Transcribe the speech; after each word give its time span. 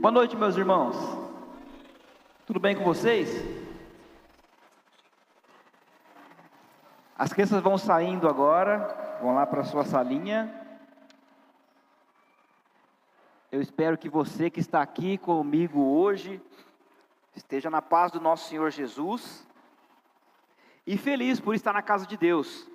Boa 0.00 0.10
noite, 0.10 0.34
meus 0.34 0.56
irmãos. 0.56 0.96
Tudo 2.46 2.58
bem 2.58 2.74
com 2.74 2.82
vocês? 2.82 3.28
As 7.14 7.34
crianças 7.34 7.62
vão 7.62 7.76
saindo 7.76 8.26
agora, 8.26 9.18
vão 9.20 9.34
lá 9.34 9.44
para 9.44 9.60
a 9.60 9.64
sua 9.64 9.84
salinha. 9.84 10.50
Eu 13.52 13.60
espero 13.60 13.98
que 13.98 14.08
você 14.08 14.48
que 14.48 14.58
está 14.58 14.80
aqui 14.80 15.18
comigo 15.18 15.78
hoje 15.78 16.40
esteja 17.36 17.68
na 17.68 17.82
paz 17.82 18.10
do 18.10 18.22
nosso 18.22 18.48
Senhor 18.48 18.70
Jesus 18.70 19.46
e 20.86 20.96
feliz 20.96 21.38
por 21.38 21.54
estar 21.54 21.74
na 21.74 21.82
casa 21.82 22.06
de 22.06 22.16
Deus. 22.16 22.66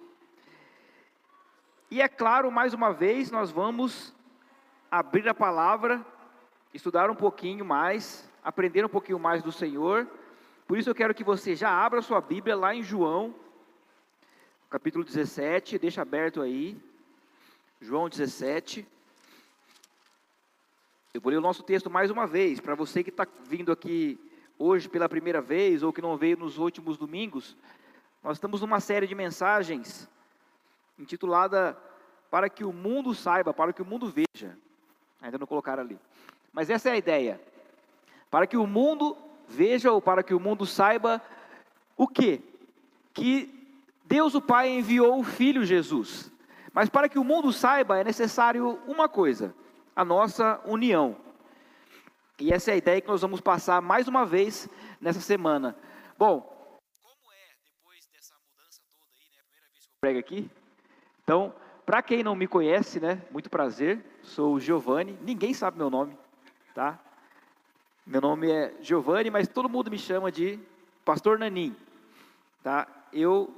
E 1.90 2.04
é 2.04 2.08
claro, 2.08 2.52
mais 2.52 2.76
uma 2.76 2.94
vez, 2.94 3.32
nós 3.32 3.50
vamos 3.50 4.16
abrir 4.92 5.28
a 5.28 5.34
palavra 5.34 6.06
estudar 6.76 7.10
um 7.10 7.16
pouquinho 7.16 7.64
mais, 7.64 8.30
aprender 8.44 8.84
um 8.84 8.90
pouquinho 8.90 9.18
mais 9.18 9.42
do 9.42 9.52
Senhor. 9.52 10.06
Por 10.68 10.78
isso 10.78 10.90
eu 10.90 10.96
quero 10.96 11.16
que 11.16 11.24
você 11.24 11.56
já 11.56 11.70
abra 11.70 12.02
sua 12.02 12.20
Bíblia 12.20 12.56
lá 12.56 12.76
em 12.76 12.84
João, 12.84 13.34
capítulo 14.70 15.04
17, 15.04 15.80
deixa 15.80 16.02
aberto 16.02 16.42
aí. 16.42 16.78
João 17.80 18.10
17. 18.10 18.86
Eu 21.14 21.22
vou 21.22 21.32
ler 21.32 21.38
o 21.38 21.42
nosso 21.42 21.64
texto 21.64 21.90
mais 21.90 22.12
uma 22.12 22.28
vez, 22.28 22.60
para 22.60 22.76
você 22.76 23.02
que 23.02 23.10
está 23.10 23.26
vindo 23.48 23.72
aqui 23.72 24.20
hoje 24.60 24.90
pela 24.90 25.08
primeira 25.08 25.40
vez, 25.40 25.82
ou 25.82 25.94
que 25.94 26.02
não 26.02 26.18
veio 26.18 26.36
nos 26.36 26.58
últimos 26.58 26.98
domingos. 26.98 27.56
Nós 28.22 28.36
estamos 28.36 28.60
numa 28.60 28.82
série 28.82 29.08
de 29.08 29.16
mensagens 29.16 30.10
intitulada 31.00 31.78
Para 32.30 32.50
que 32.50 32.66
o 32.66 32.74
mundo 32.74 33.14
saiba, 33.14 33.54
para 33.54 33.72
que 33.72 33.82
o 33.82 33.86
mundo 33.86 34.12
veja. 34.12 34.58
Ainda 35.22 35.38
não 35.38 35.48
colocaram 35.48 35.84
ali. 35.84 35.98
Mas 36.56 36.70
essa 36.70 36.88
é 36.88 36.94
a 36.94 36.98
ideia. 36.98 37.42
Para 38.32 38.48
que 38.48 38.56
o 38.56 38.66
mundo 38.66 39.18
veja 39.46 39.92
ou 39.92 40.02
para 40.02 40.24
que 40.24 40.34
o 40.34 40.40
mundo 40.40 40.66
saiba 40.66 41.22
o 41.98 42.08
quê? 42.08 42.42
Que 43.14 43.54
Deus 44.06 44.34
o 44.36 44.42
Pai 44.42 44.70
enviou 44.70 45.20
o 45.20 45.24
Filho 45.24 45.66
Jesus. 45.66 46.32
Mas 46.72 46.88
para 46.88 47.10
que 47.10 47.20
o 47.20 47.26
mundo 47.26 47.52
saiba 47.52 48.00
é 48.00 48.06
necessário 48.06 48.80
uma 48.88 49.10
coisa: 49.10 49.54
a 49.94 50.06
nossa 50.06 50.62
união. 50.66 51.18
E 52.40 52.54
essa 52.54 52.72
é 52.72 52.76
a 52.76 52.78
ideia 52.78 53.02
que 53.02 53.08
nós 53.08 53.22
vamos 53.22 53.42
passar 53.42 53.82
mais 53.82 54.08
uma 54.08 54.26
vez 54.26 54.70
nessa 55.02 55.20
semana. 55.20 55.76
Bom, 56.18 56.40
como 57.02 57.34
é 57.34 57.56
depois 57.66 58.08
dessa 58.14 58.34
mudança 58.36 58.82
toda 58.94 59.12
aí, 59.14 59.30
né? 59.30 59.42
A 59.42 59.44
primeira 59.44 59.68
vez 59.74 59.86
que 59.86 59.92
eu 59.92 60.00
prego 60.00 60.20
aqui. 60.20 60.50
Então, 61.22 61.54
para 61.86 62.02
quem 62.02 62.24
não 62.24 62.36
me 62.36 62.48
conhece, 62.48 63.02
né? 63.02 63.22
Muito 63.30 63.50
prazer. 63.50 64.06
Sou 64.22 64.54
o 64.54 64.60
Giovanni. 64.60 65.18
Ninguém 65.22 65.54
sabe 65.54 65.78
meu 65.78 65.90
nome 65.90 66.18
tá? 66.76 67.00
Meu 68.06 68.20
nome 68.20 68.52
é 68.52 68.76
Giovanni, 68.82 69.32
mas 69.32 69.48
todo 69.48 69.70
mundo 69.70 69.90
me 69.90 69.98
chama 69.98 70.30
de 70.30 70.60
Pastor 71.06 71.40
Nanim, 71.40 71.74
tá? 72.62 72.86
Eu 73.14 73.50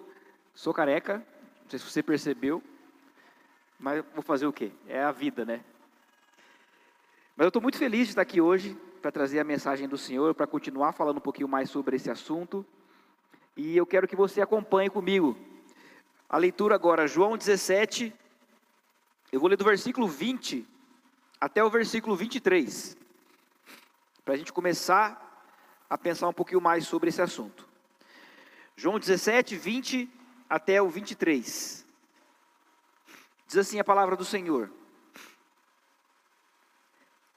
sou 0.54 0.72
careca, 0.72 1.18
não 1.64 1.70
sei 1.70 1.80
se 1.80 1.86
você 1.86 2.04
percebeu, 2.04 2.62
mas 3.80 4.06
vou 4.14 4.22
fazer 4.22 4.46
o 4.46 4.54
quê? 4.54 4.72
É 4.88 5.04
a 5.04 5.12
vida, 5.12 5.44
né? 5.44 5.62
Mas 7.36 7.46
eu 7.46 7.48
estou 7.48 7.62
muito 7.62 7.80
feliz 7.80 8.06
de 8.06 8.12
estar 8.12 8.22
aqui 8.22 8.40
hoje 8.40 8.78
para 9.02 9.12
trazer 9.12 9.40
a 9.40 9.44
mensagem 9.44 9.88
do 9.88 9.98
Senhor, 9.98 10.36
para 10.36 10.46
continuar 10.46 10.92
falando 10.92 11.18
um 11.18 11.22
pouquinho 11.22 11.48
mais 11.48 11.72
sobre 11.72 11.96
esse 11.96 12.12
assunto. 12.12 12.64
E 13.56 13.76
eu 13.76 13.86
quero 13.88 14.08
que 14.08 14.16
você 14.16 14.42
acompanhe 14.42 14.92
comigo. 14.92 15.36
A 16.30 16.38
leitura 16.38 16.76
agora, 16.76 17.08
João 17.08 17.36
17, 17.36 18.14
eu 19.31 19.40
vou 19.40 19.50
ler 19.50 19.58
do 19.58 19.66
versículo 19.66 20.08
20 20.08 20.68
até 21.42 21.64
o 21.64 21.70
versículo 21.70 22.16
23 22.16 23.06
para 24.28 24.33
a 24.33 24.38
gente 24.38 24.52
começar 24.52 25.42
a 25.89 25.97
pensar 25.97 26.28
um 26.28 26.33
pouquinho 26.33 26.59
mais 26.59 26.86
sobre 26.86 27.08
esse 27.08 27.22
assunto. 27.22 27.66
João 28.75 29.00
17, 29.00 29.56
20 29.56 30.11
até 30.50 30.81
o 30.81 30.89
23. 30.89 31.88
Diz 33.47 33.57
assim 33.57 33.79
a 33.79 33.85
palavra 33.85 34.18
do 34.18 34.25
Senhor: 34.25 34.69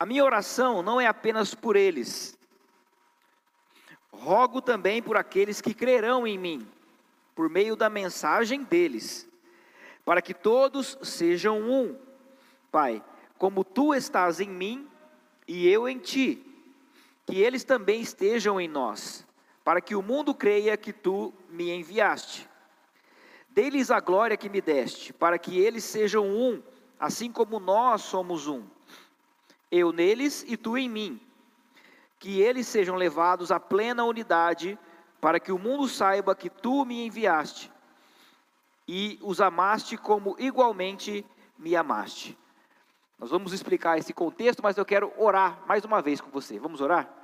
A 0.00 0.04
minha 0.04 0.24
oração 0.24 0.82
não 0.82 1.00
é 1.00 1.06
apenas 1.06 1.54
por 1.54 1.76
eles, 1.76 2.36
rogo 4.10 4.60
também 4.60 5.00
por 5.00 5.16
aqueles 5.16 5.60
que 5.60 5.72
crerão 5.72 6.26
em 6.26 6.36
mim, 6.36 6.68
por 7.36 7.48
meio 7.48 7.76
da 7.76 7.88
mensagem 7.88 8.64
deles, 8.64 9.28
para 10.04 10.20
que 10.20 10.34
todos 10.34 10.98
sejam 11.04 11.60
um, 11.60 11.96
Pai, 12.72 13.00
como 13.38 13.62
tu 13.62 13.94
estás 13.94 14.40
em 14.40 14.50
mim 14.50 14.90
e 15.46 15.68
eu 15.68 15.88
em 15.88 15.96
ti 15.96 16.49
que 17.30 17.40
eles 17.40 17.62
também 17.62 18.00
estejam 18.00 18.60
em 18.60 18.66
nós, 18.66 19.24
para 19.62 19.80
que 19.80 19.94
o 19.94 20.02
mundo 20.02 20.34
creia 20.34 20.76
que 20.76 20.92
tu 20.92 21.32
me 21.48 21.70
enviaste. 21.70 22.50
Dê-lhes 23.50 23.88
a 23.92 24.00
glória 24.00 24.36
que 24.36 24.48
me 24.48 24.60
deste, 24.60 25.12
para 25.12 25.38
que 25.38 25.56
eles 25.56 25.84
sejam 25.84 26.26
um, 26.26 26.60
assim 26.98 27.30
como 27.30 27.60
nós 27.60 28.02
somos 28.02 28.48
um. 28.48 28.64
Eu 29.70 29.92
neles 29.92 30.44
e 30.48 30.56
tu 30.56 30.76
em 30.76 30.88
mim. 30.88 31.20
Que 32.18 32.40
eles 32.40 32.66
sejam 32.66 32.96
levados 32.96 33.52
à 33.52 33.60
plena 33.60 34.02
unidade, 34.02 34.76
para 35.20 35.38
que 35.38 35.52
o 35.52 35.58
mundo 35.58 35.86
saiba 35.86 36.34
que 36.34 36.50
tu 36.50 36.84
me 36.84 37.06
enviaste 37.06 37.70
e 38.88 39.20
os 39.22 39.40
amaste 39.40 39.96
como 39.96 40.34
igualmente 40.36 41.24
me 41.56 41.76
amaste. 41.76 42.36
Nós 43.16 43.30
vamos 43.30 43.52
explicar 43.52 43.98
esse 43.98 44.12
contexto, 44.12 44.64
mas 44.64 44.76
eu 44.76 44.84
quero 44.84 45.12
orar 45.16 45.62
mais 45.64 45.84
uma 45.84 46.02
vez 46.02 46.20
com 46.20 46.28
você. 46.28 46.58
Vamos 46.58 46.80
orar? 46.80 47.19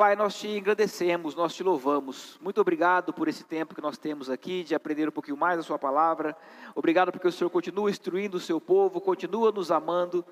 Pai, 0.00 0.16
nós 0.16 0.34
te 0.34 0.56
agradecemos, 0.56 1.34
nós 1.34 1.54
te 1.54 1.62
louvamos. 1.62 2.38
Muito 2.40 2.58
obrigado 2.58 3.12
por 3.12 3.28
esse 3.28 3.44
tempo 3.44 3.74
que 3.74 3.82
nós 3.82 3.98
temos 3.98 4.30
aqui 4.30 4.64
de 4.64 4.74
aprender 4.74 5.06
um 5.06 5.12
pouquinho 5.12 5.36
mais 5.36 5.58
a 5.58 5.62
Sua 5.62 5.78
palavra. 5.78 6.34
Obrigado 6.74 7.12
porque 7.12 7.28
o 7.28 7.30
Senhor 7.30 7.50
continua 7.50 7.90
instruindo 7.90 8.38
o 8.38 8.40
seu 8.40 8.58
povo, 8.58 8.98
continua 8.98 9.52
nos 9.52 9.70
amando. 9.70 10.24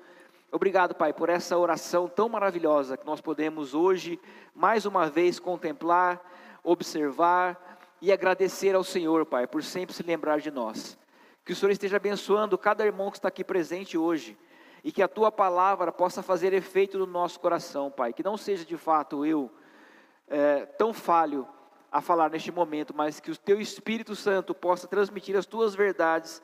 Obrigado, 0.51 0.95
Pai, 0.95 1.13
por 1.13 1.29
essa 1.29 1.55
oração 1.55 2.07
tão 2.07 2.27
maravilhosa 2.27 2.97
que 2.97 3.05
nós 3.05 3.21
podemos 3.21 3.75
hoje, 3.75 4.19
mais 4.55 4.87
uma 4.87 5.07
vez, 5.07 5.37
contemplar, 5.37 6.19
observar 6.63 7.79
e 8.01 8.11
agradecer 8.11 8.73
ao 8.73 8.83
Senhor, 8.83 9.23
Pai, 9.23 9.45
por 9.45 9.63
sempre 9.63 9.93
se 9.93 10.01
lembrar 10.01 10.39
de 10.39 10.49
nós. 10.49 10.97
Que 11.45 11.53
o 11.53 11.55
Senhor 11.55 11.71
esteja 11.71 11.97
abençoando 11.97 12.57
cada 12.57 12.83
irmão 12.83 13.11
que 13.11 13.19
está 13.19 13.27
aqui 13.27 13.43
presente 13.43 13.99
hoje 13.99 14.35
e 14.83 14.91
que 14.91 15.03
a 15.03 15.07
tua 15.07 15.31
palavra 15.31 15.91
possa 15.91 16.23
fazer 16.23 16.53
efeito 16.53 16.97
no 16.97 17.05
nosso 17.05 17.39
coração, 17.39 17.91
Pai. 17.91 18.13
Que 18.13 18.23
não 18.23 18.35
seja 18.35 18.65
de 18.65 18.75
fato 18.75 19.23
eu 19.23 19.51
é, 20.29 20.65
tão 20.65 20.93
falho 20.93 21.47
a 21.91 22.01
falar 22.01 22.29
neste 22.29 22.51
momento, 22.51 22.93
mas 22.95 23.19
que 23.19 23.31
o 23.31 23.37
teu 23.37 23.59
Espírito 23.59 24.15
Santo 24.15 24.53
possa 24.53 24.87
transmitir 24.87 25.35
as 25.35 25.45
tuas 25.45 25.73
verdades 25.73 26.41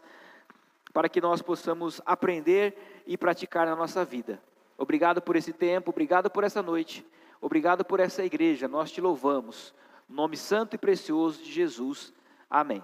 para 0.92 1.08
que 1.08 1.22
nós 1.22 1.42
possamos 1.42 2.02
aprender 2.06 3.04
e 3.06 3.18
praticar 3.18 3.66
na 3.68 3.76
nossa 3.76 4.04
vida. 4.04 4.42
Obrigado 4.78 5.22
por 5.22 5.36
esse 5.36 5.54
tempo, 5.54 5.92
obrigado 5.92 6.30
por 6.30 6.44
essa 6.44 6.62
noite, 6.62 7.06
obrigado 7.40 7.86
por 7.86 8.00
essa 8.00 8.24
igreja. 8.26 8.68
Nós 8.68 8.92
te 8.92 9.00
louvamos. 9.00 9.74
No 10.08 10.16
nome 10.16 10.38
santo 10.38 10.76
e 10.76 10.78
precioso 10.78 11.44
de 11.44 11.52
Jesus. 11.52 12.14
Amém. 12.50 12.84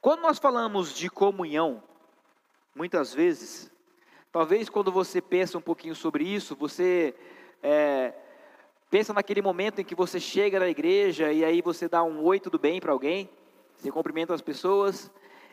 Quando 0.00 0.20
nós 0.20 0.38
falamos 0.38 0.94
de 0.94 1.10
comunhão, 1.10 1.82
muitas 2.74 3.12
vezes, 3.12 3.70
talvez 4.30 4.68
quando 4.68 4.92
você 4.92 5.20
pensa 5.20 5.58
um 5.58 5.62
pouquinho 5.62 5.94
sobre 5.94 6.24
isso, 6.24 6.54
você 6.54 7.14
é, 7.62 8.14
pensa 8.90 9.12
naquele 9.12 9.42
momento 9.42 9.80
em 9.80 9.84
que 9.84 9.94
você 9.94 10.18
chega 10.18 10.58
na 10.58 10.68
igreja 10.68 11.32
e 11.32 11.44
aí 11.44 11.60
você 11.60 11.88
dá 11.88 12.02
um 12.02 12.22
oi 12.22 12.40
tudo 12.40 12.58
bem 12.58 12.80
para 12.80 12.92
alguém, 12.92 13.28
você 13.76 13.90
cumprimenta 13.90 14.34
as 14.34 14.40
pessoas, 14.40 15.10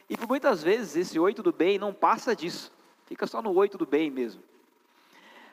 e 0.09 0.15
por 0.15 0.27
muitas 0.27 0.63
vezes 0.63 0.95
esse 0.95 1.19
oi 1.19 1.33
tudo 1.33 1.51
bem 1.51 1.77
não 1.77 1.93
passa 1.93 2.35
disso, 2.35 2.71
fica 3.05 3.27
só 3.27 3.41
no 3.41 3.53
oi 3.53 3.67
tudo 3.67 3.85
bem 3.85 4.09
mesmo. 4.09 4.41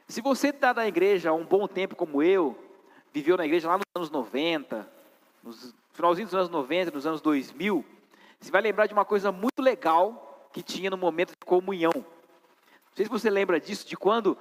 Se 0.09 0.21
você 0.21 0.49
está 0.49 0.75
na 0.75 0.87
igreja 0.87 1.31
há 1.31 1.33
um 1.33 1.45
bom 1.45 1.67
tempo 1.67 1.97
como 1.97 2.23
eu, 2.23 2.57
viveu 3.13 3.37
na 3.37 3.45
igreja 3.45 3.69
lá 3.69 3.79
nos 3.79 3.85
anos 3.95 4.11
90, 4.11 4.89
nos 5.43 5.75
finalzinho 5.93 6.27
dos 6.27 6.35
anos 6.35 6.49
90, 6.49 6.91
nos 6.91 7.07
anos 7.07 7.21
2000, 7.21 7.85
você 8.41 8.51
vai 8.51 8.61
lembrar 8.61 8.87
de 8.87 8.93
uma 8.93 9.05
coisa 9.05 9.31
muito 9.31 9.61
legal 9.61 10.49
que 10.53 10.63
tinha 10.63 10.91
no 10.91 10.97
momento 10.97 11.31
de 11.31 11.47
comunhão. 11.47 11.93
Não 11.95 12.97
sei 12.97 13.07
se 13.07 13.11
você 13.11 13.31
lembra 13.31 13.61
disso, 13.61 13.87
de 13.87 13.97
quando 13.97 14.37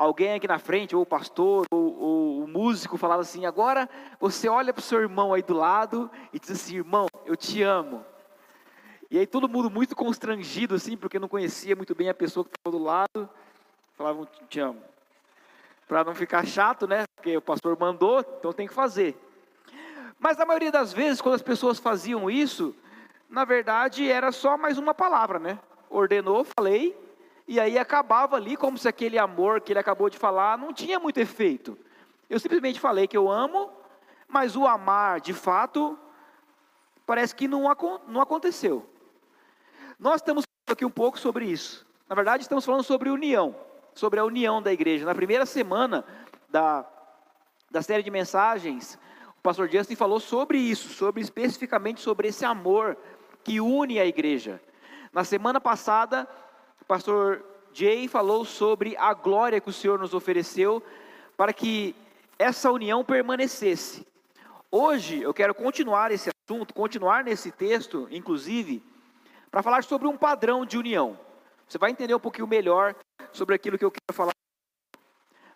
alguém 0.00 0.32
aqui 0.32 0.48
na 0.48 0.58
frente, 0.58 0.96
ou 0.96 1.02
o 1.02 1.06
pastor, 1.06 1.66
ou, 1.70 1.98
ou 1.98 2.44
o 2.44 2.48
músico, 2.48 2.96
falava 2.96 3.20
assim: 3.20 3.44
agora 3.44 3.88
você 4.18 4.48
olha 4.48 4.72
para 4.72 4.80
o 4.80 4.82
seu 4.82 4.98
irmão 4.98 5.34
aí 5.34 5.42
do 5.42 5.52
lado 5.52 6.10
e 6.32 6.40
diz 6.40 6.50
assim: 6.50 6.76
irmão, 6.76 7.06
eu 7.26 7.36
te 7.36 7.62
amo. 7.62 8.04
E 9.10 9.18
aí 9.18 9.26
todo 9.26 9.48
mundo 9.48 9.70
muito 9.70 9.94
constrangido, 9.94 10.74
assim, 10.74 10.96
porque 10.96 11.18
não 11.18 11.28
conhecia 11.28 11.76
muito 11.76 11.94
bem 11.94 12.08
a 12.08 12.14
pessoa 12.14 12.44
que 12.44 12.50
estava 12.56 12.74
do 12.74 12.82
lado, 12.82 13.28
falavam: 13.94 14.26
te 14.48 14.58
amo. 14.58 14.80
Para 15.86 16.02
não 16.02 16.14
ficar 16.14 16.46
chato, 16.46 16.86
né? 16.86 17.04
Porque 17.16 17.36
o 17.36 17.42
pastor 17.42 17.78
mandou, 17.78 18.20
então 18.20 18.54
tem 18.54 18.66
que 18.66 18.72
fazer. 18.72 19.14
Mas 20.18 20.40
a 20.40 20.46
maioria 20.46 20.72
das 20.72 20.94
vezes, 20.94 21.20
quando 21.20 21.34
as 21.34 21.42
pessoas 21.42 21.78
faziam 21.78 22.30
isso, 22.30 22.74
na 23.28 23.44
verdade 23.44 24.10
era 24.10 24.32
só 24.32 24.56
mais 24.56 24.78
uma 24.78 24.94
palavra, 24.94 25.38
né? 25.38 25.58
Ordenou, 25.90 26.46
falei, 26.56 26.96
e 27.50 27.58
aí 27.58 27.76
acabava 27.76 28.36
ali 28.36 28.56
como 28.56 28.78
se 28.78 28.86
aquele 28.86 29.18
amor 29.18 29.60
que 29.60 29.72
ele 29.72 29.80
acabou 29.80 30.08
de 30.08 30.16
falar 30.16 30.56
não 30.56 30.72
tinha 30.72 31.00
muito 31.00 31.18
efeito. 31.18 31.76
Eu 32.28 32.38
simplesmente 32.38 32.78
falei 32.78 33.08
que 33.08 33.16
eu 33.16 33.28
amo, 33.28 33.68
mas 34.28 34.54
o 34.54 34.68
amar 34.68 35.20
de 35.20 35.34
fato 35.34 35.98
parece 37.04 37.34
que 37.34 37.48
não, 37.48 37.64
não 38.06 38.20
aconteceu. 38.20 38.88
Nós 39.98 40.20
estamos 40.20 40.44
falando 40.44 40.76
aqui 40.76 40.84
um 40.84 40.90
pouco 40.92 41.18
sobre 41.18 41.44
isso. 41.44 41.84
Na 42.08 42.14
verdade, 42.14 42.44
estamos 42.44 42.64
falando 42.64 42.84
sobre 42.84 43.10
união, 43.10 43.56
sobre 43.96 44.20
a 44.20 44.24
união 44.24 44.62
da 44.62 44.72
igreja. 44.72 45.04
Na 45.04 45.12
primeira 45.12 45.44
semana 45.44 46.04
da, 46.48 46.86
da 47.68 47.82
série 47.82 48.04
de 48.04 48.12
mensagens, 48.12 48.96
o 49.36 49.42
pastor 49.42 49.68
Justin 49.68 49.96
falou 49.96 50.20
sobre 50.20 50.56
isso, 50.56 50.88
sobre 50.90 51.20
especificamente 51.20 52.00
sobre 52.00 52.28
esse 52.28 52.44
amor 52.44 52.96
que 53.42 53.60
une 53.60 53.98
a 53.98 54.06
igreja. 54.06 54.62
Na 55.12 55.24
semana 55.24 55.60
passada, 55.60 56.28
pastor 56.90 57.44
Jay 57.72 58.08
falou 58.08 58.44
sobre 58.44 58.96
a 58.96 59.14
glória 59.14 59.60
que 59.60 59.70
o 59.70 59.72
Senhor 59.72 59.96
nos 59.96 60.12
ofereceu 60.12 60.82
para 61.36 61.52
que 61.52 61.94
essa 62.36 62.68
união 62.72 63.04
permanecesse. 63.04 64.04
Hoje 64.72 65.22
eu 65.22 65.32
quero 65.32 65.54
continuar 65.54 66.10
esse 66.10 66.30
assunto, 66.30 66.74
continuar 66.74 67.22
nesse 67.22 67.52
texto, 67.52 68.08
inclusive, 68.10 68.82
para 69.52 69.62
falar 69.62 69.84
sobre 69.84 70.08
um 70.08 70.16
padrão 70.16 70.66
de 70.66 70.76
união. 70.76 71.16
Você 71.68 71.78
vai 71.78 71.92
entender 71.92 72.12
um 72.12 72.18
pouquinho 72.18 72.48
melhor 72.48 72.96
sobre 73.30 73.54
aquilo 73.54 73.78
que 73.78 73.84
eu 73.84 73.92
quero 73.92 74.12
falar. 74.12 74.34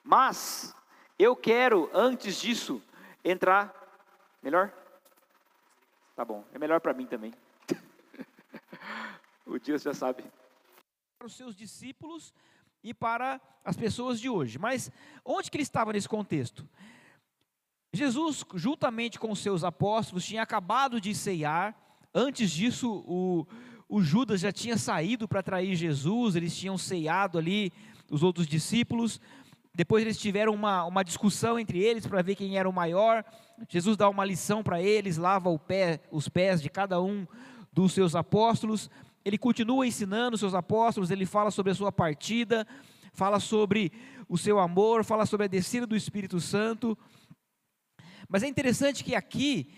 Mas 0.05 0.73
eu 1.19 1.35
quero, 1.35 1.91
antes 1.93 2.41
disso, 2.41 2.81
entrar. 3.25 3.75
Melhor? 4.41 4.73
Tá 6.15 6.25
bom, 6.25 6.45
é 6.55 6.61
melhor 6.61 6.81
para 6.81 6.95
mim 6.95 7.07
também. 7.07 7.35
o 9.45 9.59
dia 9.59 9.77
você 9.77 9.89
já 9.89 9.95
sabe. 9.95 10.25
Para 11.25 11.29
os 11.29 11.37
seus 11.37 11.57
discípulos 11.57 12.35
e 12.83 12.93
para 12.93 13.41
as 13.65 13.79
pessoas 13.79 14.21
de 14.21 14.29
hoje. 14.29 14.59
Mas 14.59 14.93
onde 15.25 15.51
que 15.51 15.57
ele 15.57 15.63
estava 15.63 15.91
nesse 15.91 16.07
contexto? 16.07 16.69
Jesus, 17.95 18.45
juntamente 18.57 19.19
com 19.19 19.31
os 19.31 19.39
seus 19.39 19.65
apóstolos, 19.65 20.27
tinha 20.27 20.43
acabado 20.43 21.01
de 21.01 21.15
ceiar. 21.15 21.75
Antes 22.15 22.51
disso, 22.51 23.03
o, 23.07 23.47
o 23.89 24.03
Judas 24.03 24.43
já 24.43 24.53
tinha 24.53 24.77
saído 24.77 25.27
para 25.27 25.43
trair 25.43 25.75
Jesus, 25.75 26.37
eles 26.37 26.55
tinham 26.55 26.77
ceiado 26.77 27.39
ali 27.39 27.73
os 28.11 28.23
outros 28.23 28.47
discípulos. 28.47 29.19
Depois 29.75 30.05
eles 30.05 30.19
tiveram 30.19 30.53
uma, 30.53 30.85
uma 30.85 31.03
discussão 31.03 31.59
entre 31.59 31.79
eles 31.79 32.07
para 32.07 32.21
ver 32.21 32.35
quem 32.35 32.59
era 32.59 32.69
o 32.69 32.73
maior. 32.73 33.25
Jesus 33.71 33.97
dá 33.97 34.11
uma 34.11 34.27
lição 34.27 34.63
para 34.63 34.83
eles, 34.83 35.17
lava 35.17 35.59
pé, 35.59 36.03
os 36.11 36.29
pés 36.29 36.61
de 36.61 36.69
cada 36.69 37.01
um 37.01 37.27
dos 37.73 37.95
seus 37.95 38.15
apóstolos. 38.15 38.91
Ele 39.25 39.39
continua 39.39 39.87
ensinando 39.87 40.37
seus 40.37 40.55
apóstolos, 40.55 41.11
ele 41.11 41.25
fala 41.25 41.51
sobre 41.51 41.73
a 41.73 41.75
sua 41.75 41.91
partida, 41.91 42.67
fala 43.13 43.41
sobre 43.41 43.91
o 44.29 44.37
seu 44.37 44.59
amor, 44.59 45.05
fala 45.05 45.25
sobre 45.25 45.45
a 45.45 45.49
descida 45.49 45.87
do 45.87 45.97
Espírito 45.97 46.41
Santo. 46.41 46.97
Mas 48.29 48.43
é 48.43 48.49
interessante 48.49 49.03
que 49.03 49.15
aqui 49.15 49.73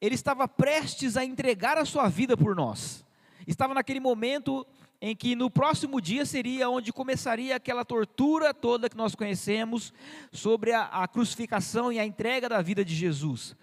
ele 0.00 0.14
estava 0.14 0.48
prestes 0.48 1.16
a 1.16 1.24
entregar 1.24 1.78
a 1.78 1.84
sua 1.84 2.08
vida 2.08 2.36
por 2.36 2.54
nós. 2.54 3.04
Estava 3.46 3.74
naquele 3.74 4.00
momento 4.00 4.66
em 5.00 5.16
que 5.16 5.34
no 5.34 5.50
próximo 5.50 6.00
dia 6.00 6.26
seria 6.26 6.68
onde 6.68 6.92
começaria 6.92 7.56
aquela 7.56 7.84
tortura 7.84 8.52
toda 8.52 8.88
que 8.88 8.96
nós 8.96 9.14
conhecemos 9.14 9.94
sobre 10.30 10.72
a, 10.72 10.84
a 10.84 11.08
crucificação 11.08 11.90
e 11.90 11.98
a 11.98 12.04
entrega 12.04 12.48
da 12.48 12.60
vida 12.60 12.84
de 12.84 12.94
Jesus. 12.94 13.56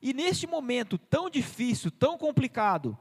E 0.00 0.12
neste 0.12 0.46
momento 0.46 0.96
tão 0.98 1.28
difícil, 1.28 1.90
tão 1.90 2.16
complicado, 2.16 2.96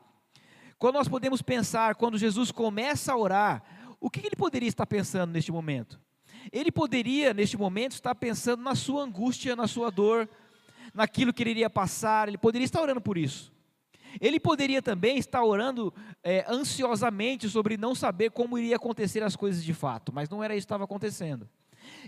quando 0.81 0.95
nós 0.95 1.07
podemos 1.07 1.44
pensar, 1.44 1.94
quando 1.94 2.18
Jesus 2.18 2.51
começa 2.51 3.13
a 3.13 3.16
orar, 3.16 3.63
o 4.00 4.10
que 4.10 4.25
ele 4.25 4.36
poderia 4.36 4.68
estar 4.68 4.88
pensando 4.88 5.31
neste 5.31 5.51
momento? 5.51 6.01
Ele 6.51 6.72
poderia, 6.72 7.36
neste 7.36 7.56
momento, 7.56 7.92
estar 7.92 8.16
pensando 8.16 8.63
na 8.63 8.74
sua 8.74 9.04
angústia, 9.04 9.56
na 9.56 9.68
sua 9.68 9.92
dor, 9.92 10.28
naquilo 10.92 11.31
que 11.31 11.44
ele 11.44 11.51
iria 11.51 11.69
passar, 11.69 12.28
ele 12.28 12.38
poderia 12.39 12.66
estar 12.66 12.81
orando 12.81 13.00
por 13.00 13.16
isso. 13.16 13.54
Ele 14.19 14.39
poderia 14.39 14.81
também 14.81 15.19
estar 15.19 15.44
orando 15.44 15.94
é, 16.24 16.44
ansiosamente 16.50 17.48
sobre 17.48 17.77
não 17.77 17.94
saber 17.94 18.31
como 18.31 18.57
iria 18.57 18.77
acontecer 18.77 19.22
as 19.22 19.36
coisas 19.36 19.63
de 19.63 19.75
fato, 19.75 20.12
mas 20.12 20.31
não 20.31 20.44
era 20.44 20.56
isso 20.56 20.66
que 20.66 20.74
estava 20.74 20.86
acontecendo. 20.86 21.48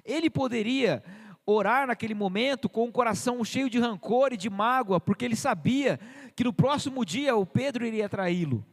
Ele 0.03 0.31
poderia 0.31 1.03
orar 1.45 1.87
naquele 1.87 2.13
momento 2.13 2.69
com 2.69 2.87
o 2.87 2.91
coração 2.91 3.43
cheio 3.43 3.69
de 3.69 3.79
rancor 3.79 4.31
e 4.31 4.37
de 4.37 4.49
mágoa, 4.49 4.99
porque 4.99 5.25
ele 5.25 5.35
sabia 5.35 5.99
que 6.35 6.43
no 6.43 6.53
próximo 6.53 7.03
dia 7.05 7.35
o 7.35 7.45
Pedro 7.45 7.85
iria 7.85 8.07
traí-lo. 8.07 8.65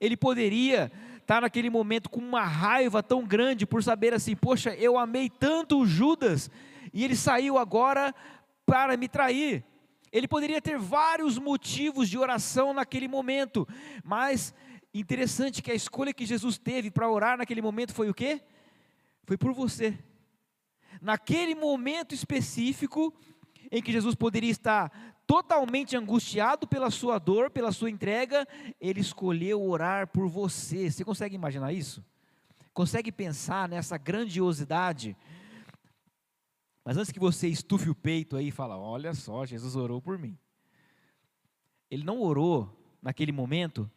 Ele 0.00 0.16
poderia 0.16 0.90
estar 1.18 1.40
naquele 1.40 1.70
momento 1.70 2.10
com 2.10 2.20
uma 2.20 2.44
raiva 2.44 3.02
tão 3.02 3.24
grande 3.24 3.66
por 3.66 3.82
saber 3.82 4.12
assim: 4.12 4.36
poxa, 4.36 4.74
eu 4.74 4.98
amei 4.98 5.30
tanto 5.30 5.80
o 5.80 5.86
Judas 5.86 6.50
e 6.92 7.04
ele 7.04 7.16
saiu 7.16 7.56
agora 7.56 8.14
para 8.66 8.96
me 8.96 9.08
trair. 9.08 9.64
Ele 10.12 10.28
poderia 10.28 10.60
ter 10.60 10.78
vários 10.78 11.38
motivos 11.38 12.08
de 12.08 12.18
oração 12.18 12.74
naquele 12.74 13.08
momento, 13.08 13.66
mas 14.04 14.54
interessante 14.92 15.62
que 15.62 15.70
a 15.70 15.74
escolha 15.74 16.12
que 16.12 16.26
Jesus 16.26 16.58
teve 16.58 16.90
para 16.90 17.10
orar 17.10 17.38
naquele 17.38 17.62
momento 17.62 17.94
foi 17.94 18.10
o 18.10 18.14
quê? 18.14 18.42
Foi 19.24 19.38
por 19.38 19.54
você. 19.54 19.98
Naquele 21.02 21.52
momento 21.56 22.14
específico 22.14 23.12
em 23.72 23.82
que 23.82 23.90
Jesus 23.90 24.14
poderia 24.14 24.52
estar 24.52 25.16
totalmente 25.26 25.96
angustiado 25.96 26.64
pela 26.64 26.92
sua 26.92 27.18
dor, 27.18 27.50
pela 27.50 27.72
sua 27.72 27.90
entrega, 27.90 28.46
ele 28.80 29.00
escolheu 29.00 29.60
orar 29.60 30.06
por 30.06 30.28
você. 30.28 30.88
Você 30.88 31.04
consegue 31.04 31.34
imaginar 31.34 31.72
isso? 31.72 32.04
Consegue 32.72 33.10
pensar 33.10 33.68
nessa 33.68 33.98
grandiosidade? 33.98 35.16
Mas 36.84 36.96
antes 36.96 37.10
que 37.10 37.18
você 37.18 37.48
estufe 37.48 37.90
o 37.90 37.96
peito 37.96 38.36
aí 38.36 38.48
e 38.48 38.52
fala, 38.52 38.78
olha 38.78 39.12
só, 39.12 39.44
Jesus 39.44 39.74
orou 39.74 40.00
por 40.00 40.16
mim. 40.16 40.38
Ele 41.90 42.04
não 42.04 42.20
orou 42.20 42.96
naquele 43.02 43.32
momento 43.32 43.90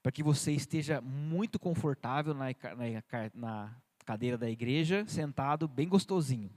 para 0.00 0.12
que 0.12 0.22
você 0.22 0.52
esteja 0.52 1.00
muito 1.00 1.58
confortável 1.58 2.32
na, 2.32 2.46
na, 2.46 3.30
na 3.34 3.76
cadeira 4.06 4.38
da 4.38 4.48
igreja, 4.48 5.04
sentado 5.06 5.66
bem 5.66 5.88
gostosinho. 5.88 6.48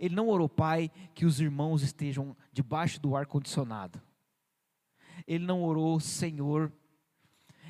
Ele 0.00 0.14
não 0.14 0.28
orou, 0.28 0.48
Pai, 0.48 0.90
que 1.14 1.26
os 1.26 1.38
irmãos 1.38 1.82
estejam 1.82 2.34
debaixo 2.50 2.98
do 2.98 3.14
ar 3.14 3.26
condicionado. 3.26 4.00
Ele 5.26 5.44
não 5.44 5.62
orou, 5.62 6.00
Senhor, 6.00 6.72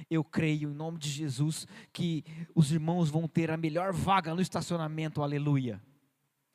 eu 0.08 0.22
creio 0.22 0.70
em 0.70 0.74
nome 0.74 0.98
de 0.98 1.08
Jesus 1.08 1.66
que 1.92 2.24
os 2.54 2.70
irmãos 2.70 3.10
vão 3.10 3.26
ter 3.26 3.50
a 3.50 3.56
melhor 3.56 3.92
vaga 3.92 4.34
no 4.34 4.40
estacionamento, 4.40 5.20
aleluia. 5.20 5.82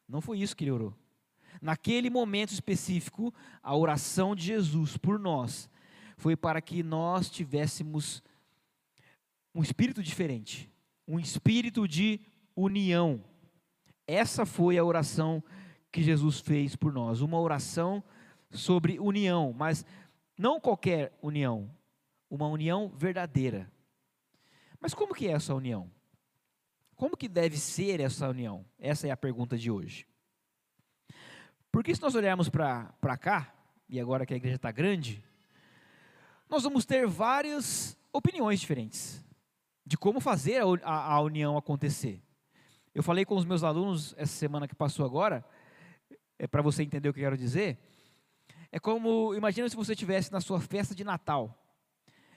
Não 0.08 0.22
foi 0.22 0.40
isso 0.40 0.56
que 0.56 0.64
ele 0.64 0.72
orou. 0.72 0.96
Naquele 1.62 2.10
momento 2.10 2.54
específico, 2.54 3.34
a 3.62 3.76
oração 3.76 4.34
de 4.34 4.46
Jesus 4.46 4.96
por 4.96 5.20
nós 5.20 5.70
foi 6.18 6.36
para 6.36 6.62
que 6.62 6.82
nós 6.82 7.30
tivéssemos 7.30 8.24
um 9.54 9.62
espírito 9.62 10.02
diferente, 10.02 10.71
um 11.12 11.20
espírito 11.20 11.86
de 11.86 12.22
união. 12.56 13.22
Essa 14.08 14.46
foi 14.46 14.78
a 14.78 14.84
oração 14.84 15.44
que 15.92 16.02
Jesus 16.02 16.40
fez 16.40 16.74
por 16.74 16.94
nós, 16.94 17.20
uma 17.20 17.38
oração 17.38 18.02
sobre 18.50 18.98
união, 18.98 19.52
mas 19.52 19.86
não 20.38 20.58
qualquer 20.58 21.18
união, 21.22 21.70
uma 22.30 22.48
união 22.48 22.88
verdadeira. 22.96 23.70
Mas 24.80 24.94
como 24.94 25.14
que 25.14 25.28
é 25.28 25.32
essa 25.32 25.54
união? 25.54 25.92
Como 26.96 27.18
que 27.18 27.28
deve 27.28 27.58
ser 27.58 28.00
essa 28.00 28.30
união? 28.30 28.66
Essa 28.80 29.08
é 29.08 29.12
a 29.12 29.18
pergunta 29.18 29.58
de 29.58 29.70
hoje. 29.70 30.08
Porque 31.74 31.94
se 31.94 32.02
nós 32.02 32.16
olharmos 32.16 32.48
para 32.48 33.18
cá, 33.20 33.54
e 33.90 34.00
agora 34.00 34.26
que 34.26 34.34
a 34.34 34.38
igreja 34.38 34.56
está 34.56 34.72
grande, 34.72 35.22
nós 36.50 36.64
vamos 36.64 36.86
ter 36.86 37.06
várias 37.06 37.98
opiniões 38.14 38.62
diferentes 38.62 39.22
de 39.92 39.98
como 39.98 40.22
fazer 40.22 40.64
a, 40.84 41.16
a, 41.16 41.20
união 41.20 41.58
acontecer. 41.58 42.24
Eu 42.96 43.04
falei 43.04 43.26
com 43.26 43.36
os 43.36 43.44
meus 43.44 43.62
alunos 43.62 44.16
essa 44.18 44.32
semana 44.32 44.66
que 44.66 44.74
passou 44.74 45.06
agora, 45.06 45.44
é 46.40 46.48
para 46.48 46.62
você 46.62 46.82
entender 46.82 47.10
o 47.10 47.14
que 47.14 47.20
eu 47.20 47.26
quero 47.26 47.38
dizer. 47.38 47.78
É 48.72 48.80
como, 48.80 49.36
imagina 49.36 49.68
se 49.68 49.76
você 49.76 49.92
estivesse 49.92 50.32
na 50.32 50.40
sua 50.40 50.62
festa 50.62 50.96
de 50.96 51.04
Natal. 51.04 51.62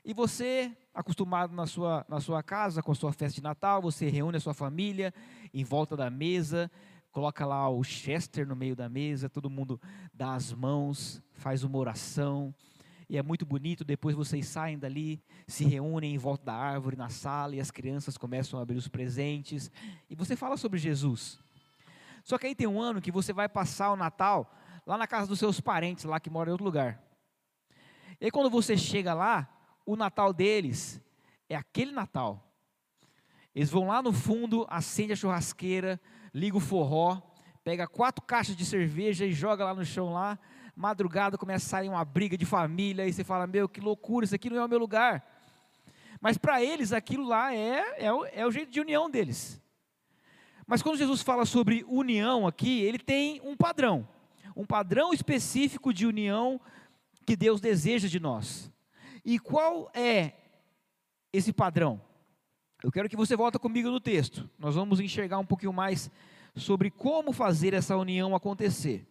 E 0.04 0.12
você 0.12 0.76
acostumado 0.92 1.54
na 1.54 1.64
sua, 1.64 2.04
na 2.08 2.20
sua 2.20 2.42
casa 2.42 2.82
com 2.82 2.90
a 2.90 2.94
sua 2.96 3.12
festa 3.12 3.36
de 3.36 3.42
Natal, 3.44 3.80
você 3.80 4.08
reúne 4.08 4.36
a 4.36 4.40
sua 4.40 4.52
família 4.52 5.14
em 5.52 5.62
volta 5.62 5.96
da 5.96 6.10
mesa, 6.10 6.68
coloca 7.12 7.46
lá 7.46 7.68
o 7.68 7.84
Chester 7.84 8.48
no 8.48 8.56
meio 8.56 8.74
da 8.74 8.88
mesa, 8.88 9.30
todo 9.30 9.48
mundo 9.48 9.80
dá 10.12 10.34
as 10.34 10.52
mãos, 10.52 11.22
faz 11.34 11.62
uma 11.62 11.78
oração, 11.78 12.52
e 13.08 13.16
é 13.16 13.22
muito 13.22 13.44
bonito. 13.44 13.84
Depois 13.84 14.14
vocês 14.16 14.46
saem 14.46 14.78
dali, 14.78 15.22
se 15.46 15.64
reúnem 15.64 16.14
em 16.14 16.18
volta 16.18 16.44
da 16.44 16.54
árvore, 16.54 16.96
na 16.96 17.08
sala, 17.08 17.54
e 17.54 17.60
as 17.60 17.70
crianças 17.70 18.16
começam 18.16 18.58
a 18.58 18.62
abrir 18.62 18.76
os 18.76 18.88
presentes, 18.88 19.70
e 20.08 20.14
você 20.14 20.36
fala 20.36 20.56
sobre 20.56 20.78
Jesus. 20.78 21.38
Só 22.22 22.38
que 22.38 22.46
aí 22.46 22.54
tem 22.54 22.66
um 22.66 22.80
ano 22.80 23.02
que 23.02 23.12
você 23.12 23.32
vai 23.32 23.48
passar 23.48 23.92
o 23.92 23.96
Natal 23.96 24.52
lá 24.86 24.96
na 24.96 25.06
casa 25.06 25.26
dos 25.26 25.38
seus 25.38 25.60
parentes, 25.60 26.04
lá 26.04 26.18
que 26.18 26.30
moram 26.30 26.50
em 26.50 26.52
outro 26.52 26.64
lugar. 26.64 27.02
E 28.20 28.26
aí 28.26 28.30
quando 28.30 28.50
você 28.50 28.76
chega 28.76 29.12
lá, 29.12 29.48
o 29.84 29.96
Natal 29.96 30.32
deles 30.32 31.00
é 31.48 31.56
aquele 31.56 31.92
Natal. 31.92 32.42
Eles 33.54 33.70
vão 33.70 33.86
lá 33.86 34.02
no 34.02 34.12
fundo, 34.12 34.66
acende 34.68 35.12
a 35.12 35.16
churrasqueira, 35.16 36.00
liga 36.32 36.56
o 36.56 36.60
forró, 36.60 37.20
pega 37.62 37.86
quatro 37.86 38.24
caixas 38.24 38.56
de 38.56 38.64
cerveja 38.64 39.24
e 39.24 39.32
joga 39.32 39.64
lá 39.64 39.74
no 39.74 39.84
chão 39.84 40.12
lá. 40.12 40.38
Madrugada 40.74 41.38
começa 41.38 41.66
a 41.66 41.68
sair 41.68 41.88
uma 41.88 42.04
briga 42.04 42.36
de 42.36 42.44
família, 42.44 43.06
e 43.06 43.12
você 43.12 43.22
fala: 43.22 43.46
Meu, 43.46 43.68
que 43.68 43.80
loucura, 43.80 44.24
isso 44.24 44.34
aqui 44.34 44.50
não 44.50 44.56
é 44.56 44.64
o 44.64 44.68
meu 44.68 44.78
lugar. 44.78 45.24
Mas 46.20 46.38
para 46.38 46.62
eles 46.62 46.92
aquilo 46.92 47.26
lá 47.26 47.54
é, 47.54 48.06
é, 48.06 48.12
o, 48.12 48.24
é 48.26 48.46
o 48.46 48.50
jeito 48.50 48.70
de 48.72 48.80
união 48.80 49.10
deles. 49.10 49.60
Mas 50.66 50.82
quando 50.82 50.96
Jesus 50.96 51.20
fala 51.22 51.44
sobre 51.44 51.84
união 51.86 52.46
aqui, 52.46 52.80
ele 52.80 52.98
tem 52.98 53.40
um 53.42 53.56
padrão, 53.56 54.08
um 54.56 54.64
padrão 54.64 55.12
específico 55.12 55.92
de 55.92 56.06
união 56.06 56.60
que 57.26 57.36
Deus 57.36 57.60
deseja 57.60 58.08
de 58.08 58.18
nós. 58.18 58.72
E 59.24 59.38
qual 59.38 59.90
é 59.94 60.32
esse 61.32 61.52
padrão? 61.52 62.00
Eu 62.82 62.90
quero 62.90 63.08
que 63.08 63.16
você 63.16 63.36
volte 63.36 63.58
comigo 63.58 63.90
no 63.90 64.00
texto. 64.00 64.48
Nós 64.58 64.74
vamos 64.74 65.00
enxergar 65.00 65.38
um 65.38 65.46
pouquinho 65.46 65.72
mais 65.72 66.10
sobre 66.56 66.90
como 66.90 67.32
fazer 67.32 67.74
essa 67.74 67.96
união 67.96 68.34
acontecer. 68.34 69.06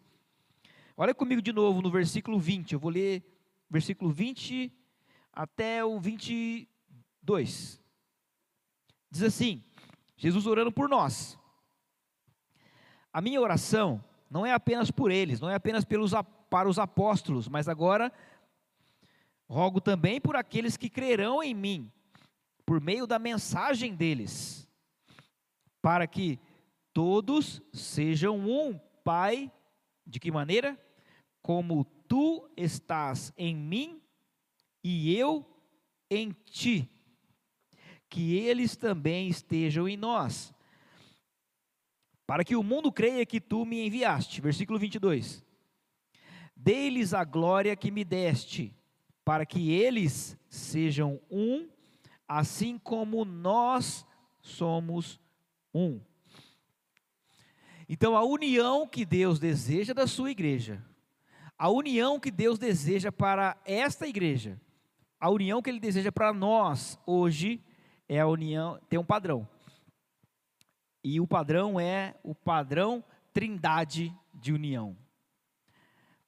Olha 0.96 1.14
comigo 1.14 1.42
de 1.42 1.52
novo 1.52 1.82
no 1.82 1.90
versículo 1.90 2.40
20. 2.40 2.74
Eu 2.74 2.80
vou 2.80 2.92
ler 2.92 3.24
versículo 3.70 4.12
20 4.12 4.72
até 5.32 5.84
o 5.84 6.00
22. 6.00 7.82
Diz 9.10 9.24
assim: 9.24 9.64
Jesus 10.16 10.46
orando 10.46 10.72
por 10.72 10.88
nós. 10.88 11.38
A 13.12 13.22
minha 13.22 13.42
oração 13.42 14.04
não 14.30 14.46
é 14.46 14.54
apenas 14.54 14.92
por 14.92 15.12
eles, 15.12 15.40
não 15.40 15.50
é 15.50 15.56
apenas 15.56 15.84
pelos, 15.84 16.12
para 16.50 16.70
os 16.70 16.78
apóstolos, 16.80 17.48
mas 17.48 17.68
agora 17.68 18.12
rogo 19.50 19.82
também 19.82 20.22
por 20.22 20.36
aqueles 20.36 20.78
que 20.78 20.90
crerão 20.90 21.44
em 21.44 21.54
mim 21.54 21.92
por 22.66 22.80
meio 22.80 23.06
da 23.06 23.20
mensagem 23.20 23.94
deles, 23.94 24.68
para 25.82 26.08
que 26.08 26.40
todos 26.94 27.62
sejam 27.74 28.40
um, 28.40 28.80
Pai, 29.04 29.52
de 30.08 30.20
que 30.20 30.32
maneira? 30.32 30.80
Como 31.44 31.86
tu 32.08 32.50
estás 32.58 33.32
em 33.38 33.56
mim 33.56 34.02
e 34.84 35.16
eu 35.16 35.46
em 36.10 36.32
ti, 36.32 36.90
que 38.10 38.36
eles 38.36 38.76
também 38.76 39.28
estejam 39.28 39.88
em 39.88 39.96
nós, 39.96 40.54
para 42.26 42.44
que 42.44 42.56
o 42.56 42.64
mundo 42.64 42.92
creia 42.92 43.26
que 43.26 43.40
tu 43.40 43.66
me 43.66 43.86
enviaste. 43.86 44.42
Versículo 44.42 44.80
22. 44.80 45.44
Dê-lhes 46.56 47.14
a 47.14 47.24
glória 47.24 47.76
que 47.76 47.92
me 47.92 48.04
deste, 48.04 48.76
para 49.24 49.46
que 49.46 49.72
eles 49.72 50.36
sejam 50.50 51.22
um 51.30 51.70
assim 52.28 52.78
como 52.80 53.26
nós 53.26 54.06
somos 54.42 55.20
um. 55.74 56.02
Então, 57.88 58.16
a 58.16 58.24
união 58.24 58.88
que 58.88 59.06
Deus 59.06 59.40
deseja 59.40 59.94
da 59.94 60.08
sua 60.08 60.32
igreja, 60.32 60.84
a 61.58 61.70
união 61.70 62.20
que 62.20 62.32
Deus 62.32 62.60
deseja 62.60 63.12
para 63.12 63.58
esta 63.66 64.08
igreja, 64.08 64.60
a 65.20 65.30
união 65.30 65.62
que 65.62 65.70
Ele 65.70 65.80
deseja 65.80 66.12
para 66.12 66.34
nós 66.34 67.00
hoje, 67.06 67.64
é 68.08 68.20
a 68.20 68.28
união, 68.28 68.80
tem 68.90 69.00
um 69.00 69.06
padrão. 69.06 69.48
E 71.04 71.20
o 71.20 71.28
padrão 71.28 71.80
é 71.80 72.16
o 72.24 72.34
padrão 72.34 73.04
trindade 73.34 74.16
de 74.34 74.54
união. 74.54 74.98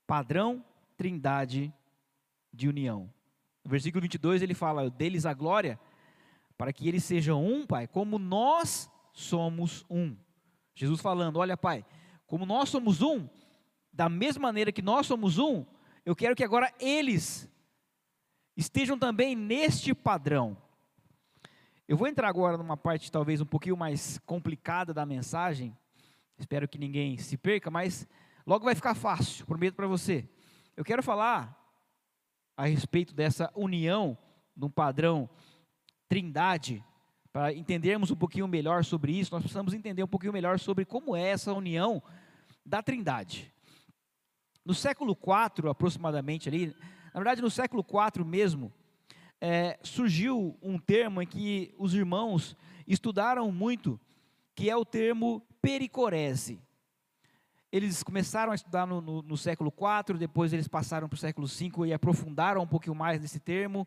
Padrão 0.05 0.63
trindade 0.97 1.73
de 2.53 2.67
união. 2.67 3.11
No 3.63 3.71
versículo 3.71 4.01
22 4.01 4.41
ele 4.41 4.53
fala: 4.53 4.89
deles 4.89 5.25
a 5.25 5.33
glória, 5.33 5.79
para 6.57 6.71
que 6.71 6.87
eles 6.87 7.03
sejam 7.03 7.45
um, 7.45 7.65
Pai, 7.65 7.87
como 7.87 8.19
nós 8.19 8.89
somos 9.11 9.85
um. 9.89 10.15
Jesus 10.73 11.01
falando: 11.01 11.37
Olha, 11.37 11.57
Pai, 11.57 11.85
como 12.27 12.45
nós 12.45 12.69
somos 12.69 13.01
um, 13.01 13.27
da 13.95 14.09
mesma 14.09 14.41
maneira 14.41 14.73
que 14.73 14.81
nós 14.81 15.07
somos 15.07 15.37
um, 15.37 15.65
eu 16.05 16.13
quero 16.13 16.35
que 16.35 16.43
agora 16.43 16.71
eles 16.79 17.49
estejam 18.55 18.99
também 18.99 19.35
neste 19.35 19.93
padrão. 19.95 20.57
Eu 21.87 21.95
vou 21.95 22.07
entrar 22.07 22.27
agora 22.27 22.57
numa 22.57 22.75
parte 22.75 23.09
talvez 23.09 23.39
um 23.39 23.45
pouquinho 23.45 23.77
mais 23.77 24.17
complicada 24.25 24.93
da 24.93 25.05
mensagem. 25.05 25.75
Espero 26.37 26.67
que 26.67 26.77
ninguém 26.77 27.17
se 27.17 27.37
perca, 27.37 27.71
mas 27.71 28.05
logo 28.45 28.65
vai 28.65 28.75
ficar 28.75 28.95
fácil, 28.95 29.45
prometo 29.45 29.75
para 29.75 29.87
você. 29.87 30.27
Eu 30.75 30.83
quero 30.83 31.01
falar 31.01 31.57
a 32.57 32.65
respeito 32.65 33.15
dessa 33.15 33.49
união 33.55 34.17
num 34.57 34.69
padrão 34.69 35.29
trindade. 36.09 36.83
Para 37.31 37.53
entendermos 37.53 38.11
um 38.11 38.15
pouquinho 38.15 38.47
melhor 38.47 38.83
sobre 38.83 39.17
isso, 39.17 39.33
nós 39.33 39.41
precisamos 39.41 39.73
entender 39.73 40.03
um 40.03 40.07
pouquinho 40.07 40.33
melhor 40.33 40.59
sobre 40.59 40.83
como 40.83 41.15
é 41.15 41.29
essa 41.29 41.53
união 41.53 42.03
da 42.65 42.83
trindade. 42.83 43.54
No 44.65 44.73
século 44.73 45.11
IV, 45.11 45.69
aproximadamente 45.69 46.49
ali, 46.49 46.75
na 47.13 47.19
verdade 47.19 47.41
no 47.41 47.51
século 47.51 47.85
IV 47.87 48.25
mesmo, 48.25 48.73
é, 49.39 49.79
surgiu 49.83 50.57
um 50.61 50.79
termo 50.79 51.21
em 51.21 51.27
que 51.27 51.73
os 51.77 51.93
irmãos 51.93 52.57
estudaram 52.87 53.51
muito, 53.51 53.99
que 54.55 54.69
é 54.69 54.75
o 54.75 54.83
termo 54.83 55.41
pericorese 55.61 56.65
eles 57.75 58.01
começaram 58.03 58.53
a 58.53 58.55
estudar 58.55 58.87
no, 58.87 59.01
no, 59.01 59.21
no 59.21 59.35
século 59.35 59.69
IV, 59.69 60.17
depois 60.17 60.53
eles 60.53 60.65
passaram 60.65 61.09
para 61.09 61.15
o 61.15 61.19
século 61.19 61.45
V 61.45 61.87
e 61.87 61.93
aprofundaram 61.93 62.61
um 62.61 62.67
pouquinho 62.67 62.95
mais 62.95 63.19
nesse 63.19 63.37
termo. 63.37 63.85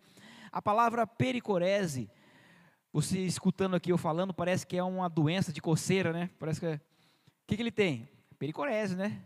A 0.53 0.61
palavra 0.61 1.07
pericorese, 1.07 2.11
você 2.93 3.21
escutando 3.21 3.77
aqui 3.77 3.91
eu 3.91 3.97
falando, 3.97 4.35
parece 4.35 4.67
que 4.67 4.77
é 4.77 4.83
uma 4.83 5.09
doença 5.09 5.55
de 5.55 5.63
coceira, 5.63 6.13
né? 6.13 6.29
Parece 6.39 6.61
que. 6.61 6.67
É... 6.67 6.75
O 6.75 6.81
que, 7.47 7.57
que 7.57 7.63
ele 7.63 7.73
tem? 7.73 8.07
Pericorese, 8.39 8.95
né? 8.95 9.23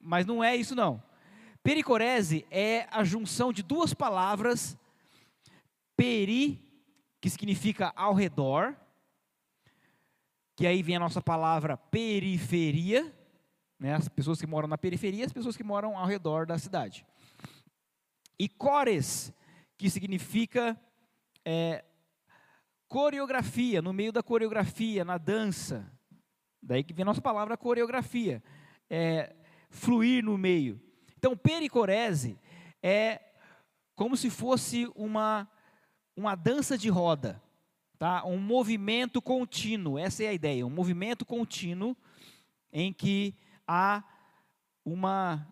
Mas 0.00 0.26
não 0.26 0.42
é 0.42 0.56
isso, 0.56 0.74
não. 0.74 1.02
Pericorese 1.62 2.46
é 2.50 2.88
a 2.90 3.04
junção 3.04 3.52
de 3.52 3.62
duas 3.62 3.94
palavras, 3.94 4.76
peri, 5.96 6.60
que 7.20 7.30
significa 7.30 7.92
ao 7.94 8.14
redor, 8.14 8.76
que 10.56 10.66
aí 10.66 10.82
vem 10.82 10.96
a 10.96 11.00
nossa 11.00 11.22
palavra 11.22 11.76
periferia, 11.76 13.14
né, 13.78 13.94
as 13.94 14.08
pessoas 14.08 14.40
que 14.40 14.46
moram 14.46 14.68
na 14.68 14.76
periferia, 14.76 15.24
as 15.24 15.32
pessoas 15.32 15.56
que 15.56 15.64
moram 15.64 15.96
ao 15.96 16.06
redor 16.06 16.46
da 16.46 16.58
cidade. 16.58 17.06
E 18.38 18.48
cores, 18.48 19.32
que 19.78 19.88
significa 19.88 20.76
é, 21.44 21.84
coreografia, 22.88 23.80
no 23.80 23.92
meio 23.92 24.12
da 24.12 24.22
coreografia, 24.22 25.04
na 25.04 25.16
dança. 25.16 25.90
Daí 26.62 26.82
que 26.84 26.92
vem 26.92 27.02
a 27.02 27.06
nossa 27.06 27.20
palavra 27.20 27.56
coreografia, 27.56 28.42
é, 28.90 29.34
fluir 29.72 30.22
no 30.22 30.38
meio. 30.38 30.80
Então, 31.18 31.36
pericorese 31.36 32.38
é 32.82 33.20
como 33.96 34.16
se 34.16 34.30
fosse 34.30 34.86
uma, 34.94 35.50
uma 36.16 36.34
dança 36.34 36.76
de 36.76 36.88
roda, 36.88 37.42
tá? 37.98 38.24
um 38.24 38.38
movimento 38.38 39.20
contínuo, 39.20 39.98
essa 39.98 40.22
é 40.22 40.28
a 40.28 40.32
ideia, 40.32 40.66
um 40.66 40.70
movimento 40.70 41.24
contínuo 41.24 41.96
em 42.72 42.92
que 42.92 43.34
há 43.66 44.04
uma 44.84 45.46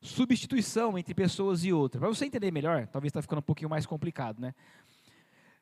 substituição 0.00 0.98
entre 0.98 1.14
pessoas 1.14 1.64
e 1.64 1.72
outras. 1.72 2.00
Para 2.00 2.08
você 2.08 2.24
entender 2.24 2.50
melhor, 2.50 2.86
talvez 2.88 3.10
está 3.10 3.22
ficando 3.22 3.40
um 3.40 3.42
pouquinho 3.42 3.70
mais 3.70 3.86
complicado, 3.86 4.40
né? 4.40 4.54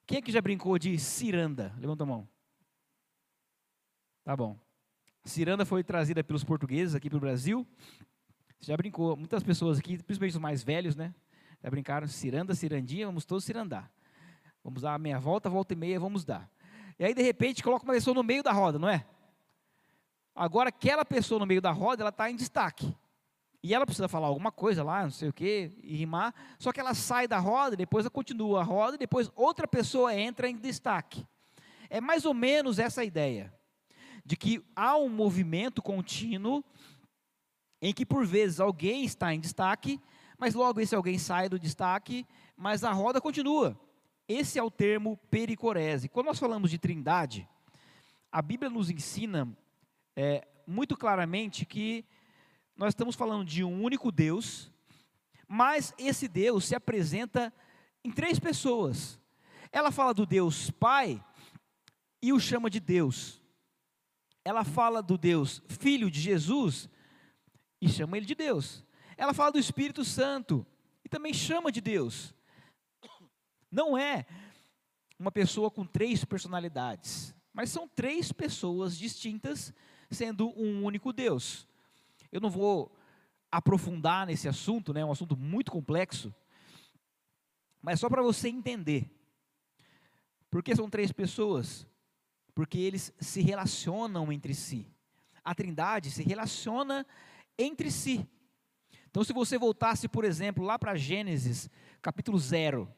Quem 0.07 0.19
é 0.19 0.23
que 0.23 0.33
já 0.33 0.41
brincou 0.41 0.79
de 0.79 0.99
ciranda? 0.99 1.75
Levanta 1.79 2.05
a 2.05 2.07
mão. 2.07 2.29
Tá 4.25 4.37
bom. 4.37 4.59
Ciranda 5.29 5.67
foi 5.67 5.85
trazida 5.85 6.25
pelos 6.25 6.43
portugueses 6.43 6.95
aqui 6.95 7.11
para 7.11 7.19
o 7.19 7.21
Brasil. 7.21 7.67
Você 8.59 8.73
já 8.73 8.77
brincou, 8.77 9.15
muitas 9.15 9.43
pessoas 9.43 9.79
aqui, 9.79 10.03
principalmente 10.03 10.35
os 10.35 10.41
mais 10.41 10.63
velhos, 10.63 10.97
né? 10.97 11.15
Já 11.63 11.71
brincaram 11.71 12.07
ciranda, 12.09 12.55
cirandinha, 12.55 13.07
vamos 13.07 13.25
todos 13.25 13.45
cirandar. 13.45 13.91
Vamos 14.65 14.83
dar 14.83 14.95
a 14.95 14.99
meia 14.99 15.19
volta, 15.19 15.51
volta 15.51 15.75
e 15.75 15.77
meia, 15.77 16.01
vamos 16.01 16.25
dar. 16.25 16.51
E 16.99 17.05
aí, 17.05 17.15
de 17.15 17.23
repente, 17.23 17.63
coloca 17.63 17.85
uma 17.85 17.93
pessoa 17.93 18.15
no 18.15 18.23
meio 18.23 18.43
da 18.43 18.53
roda, 18.53 18.79
não 18.79 18.89
é? 18.89 19.05
Agora, 20.35 20.71
aquela 20.71 21.05
pessoa 21.05 21.39
no 21.39 21.47
meio 21.47 21.61
da 21.61 21.73
roda, 21.73 22.03
ela 22.03 22.11
está 22.11 22.31
em 22.31 22.37
destaque. 22.37 22.97
E 23.63 23.75
ela 23.75 23.85
precisa 23.85 24.09
falar 24.09 24.29
alguma 24.29 24.51
coisa 24.51 24.83
lá, 24.83 25.03
não 25.03 25.11
sei 25.11 25.29
o 25.29 25.33
que, 25.33 25.73
e 25.83 25.97
rimar. 25.97 26.35
Só 26.59 26.73
que 26.73 26.81
ela 26.81 26.95
sai 26.95 27.29
da 27.29 27.39
roda, 27.39 27.77
depois 27.77 28.05
ela 28.07 28.11
continua 28.11 28.61
a 28.61 28.65
roda, 28.65 28.97
depois 28.97 29.31
outra 29.37 29.69
pessoa 29.69 30.15
entra 30.15 30.49
em 30.49 30.57
destaque. 30.57 31.27
É 31.91 32.01
mais 32.01 32.25
ou 32.25 32.33
menos 32.33 32.79
essa 32.79 33.05
ideia. 33.05 33.53
De 34.29 34.37
que 34.37 34.63
há 34.77 34.95
um 34.95 35.09
movimento 35.09 35.81
contínuo 35.81 36.63
em 37.81 37.95
que 37.95 38.05
por 38.05 38.27
vezes 38.27 38.61
alguém 38.61 39.03
está 39.03 39.33
em 39.33 39.41
destaque, 39.41 39.99
mas 40.37 40.55
logo 40.55 40.83
esse 40.83 40.95
alguém 40.95 41.19
sai 41.19 41.49
do 41.49 41.59
destaque, 41.59 42.27
mas 42.55 42.85
a 42.85 42.93
roda 42.93 43.23
continua. 43.23 43.75
Esse 44.29 44.59
é 44.59 44.63
o 44.63 44.71
termo 44.71 45.17
pericorese. 45.31 46.11
Quando 46.11 46.27
nós 46.27 46.39
falamos 46.39 46.71
de 46.71 46.77
trindade, 46.77 47.49
a 48.31 48.43
Bíblia 48.43 48.69
nos 48.69 48.91
ensina 48.91 49.49
é, 50.15 50.47
muito 50.67 50.95
claramente 50.95 51.65
que 51.65 52.05
nós 52.77 52.91
estamos 52.91 53.17
falando 53.17 53.47
de 53.47 53.65
um 53.65 53.83
único 53.83 54.13
Deus, 54.13 54.71
mas 55.49 55.95
esse 55.97 56.29
Deus 56.29 56.67
se 56.67 56.75
apresenta 56.75 57.51
em 58.05 58.11
três 58.11 58.39
pessoas. 58.39 59.19
Ela 59.73 59.91
fala 59.91 60.13
do 60.13 60.27
Deus 60.27 60.71
Pai, 60.71 61.25
e 62.21 62.33
o 62.33 62.41
chama 62.41 62.69
de 62.69 62.81
Deus. 62.81 63.38
Ela 64.49 64.65
fala 64.65 65.03
do 65.03 65.19
Deus, 65.19 65.63
filho 65.69 66.11
de 66.11 66.19
Jesus, 66.19 66.89
e 67.83 67.87
chama 67.87 68.17
ele 68.17 68.25
de 68.25 68.35
Deus. 68.35 68.83
Ela 69.15 69.35
fala 69.35 69.53
do 69.53 69.59
Espírito 69.59 70.07
Santo 70.07 70.67
e 71.05 71.09
também 71.11 71.35
chama 71.35 71.71
de 71.71 71.83
Deus. 71.83 72.35
Não 73.71 73.99
é 73.99 74.25
uma 75.19 75.31
pessoa 75.31 75.71
com 75.71 75.85
três 75.85 76.25
personalidades, 76.25 77.35
mas 77.53 77.69
são 77.69 77.87
três 77.87 78.33
pessoas 78.33 78.97
distintas, 78.97 79.71
sendo 80.11 80.49
um 80.59 80.83
único 80.83 81.13
Deus. 81.13 81.69
Eu 82.33 82.41
não 82.41 82.49
vou 82.49 82.91
aprofundar 83.53 84.27
nesse 84.27 84.49
assunto, 84.49 84.95
né, 84.95 85.03
é 85.03 85.05
um 85.05 85.13
assunto 85.13 85.37
muito 85.37 85.71
complexo, 85.71 86.35
mas 87.83 88.01
só 88.01 88.09
para 88.09 88.23
você 88.23 88.49
entender. 88.49 89.15
Por 90.51 90.63
que 90.63 90.75
são 90.75 90.89
três 90.89 91.13
pessoas? 91.13 91.87
Porque 92.59 92.77
eles 92.77 93.15
se 93.21 93.41
relacionam 93.41 94.33
entre 94.33 94.53
si. 94.53 94.85
A 95.45 95.55
Trindade 95.55 96.11
se 96.11 96.25
relaciona 96.25 97.07
entre 97.57 97.89
si. 97.89 98.29
Então, 99.09 99.23
se 99.23 99.33
você 99.33 99.57
voltasse, 99.57 100.09
por 100.09 100.25
exemplo, 100.25 100.65
lá 100.65 100.77
para 100.77 100.97
Gênesis, 100.97 101.71
capítulo 102.03 102.37
0, 102.37 102.93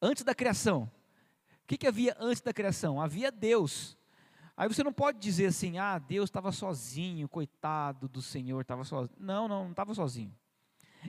antes 0.00 0.22
da 0.22 0.32
criação, 0.32 0.84
o 0.84 1.66
que, 1.66 1.76
que 1.76 1.88
havia 1.88 2.16
antes 2.20 2.40
da 2.40 2.52
criação? 2.52 3.00
Havia 3.00 3.32
Deus. 3.32 3.98
Aí 4.56 4.68
você 4.68 4.84
não 4.84 4.92
pode 4.92 5.18
dizer 5.18 5.46
assim, 5.46 5.76
ah, 5.78 5.98
Deus 5.98 6.30
estava 6.30 6.52
sozinho, 6.52 7.28
coitado 7.28 8.08
do 8.08 8.22
Senhor, 8.22 8.60
estava 8.60 8.84
sozinho. 8.84 9.18
Não, 9.18 9.48
não, 9.48 9.64
não 9.64 9.70
estava 9.72 9.92
sozinho. 9.92 10.32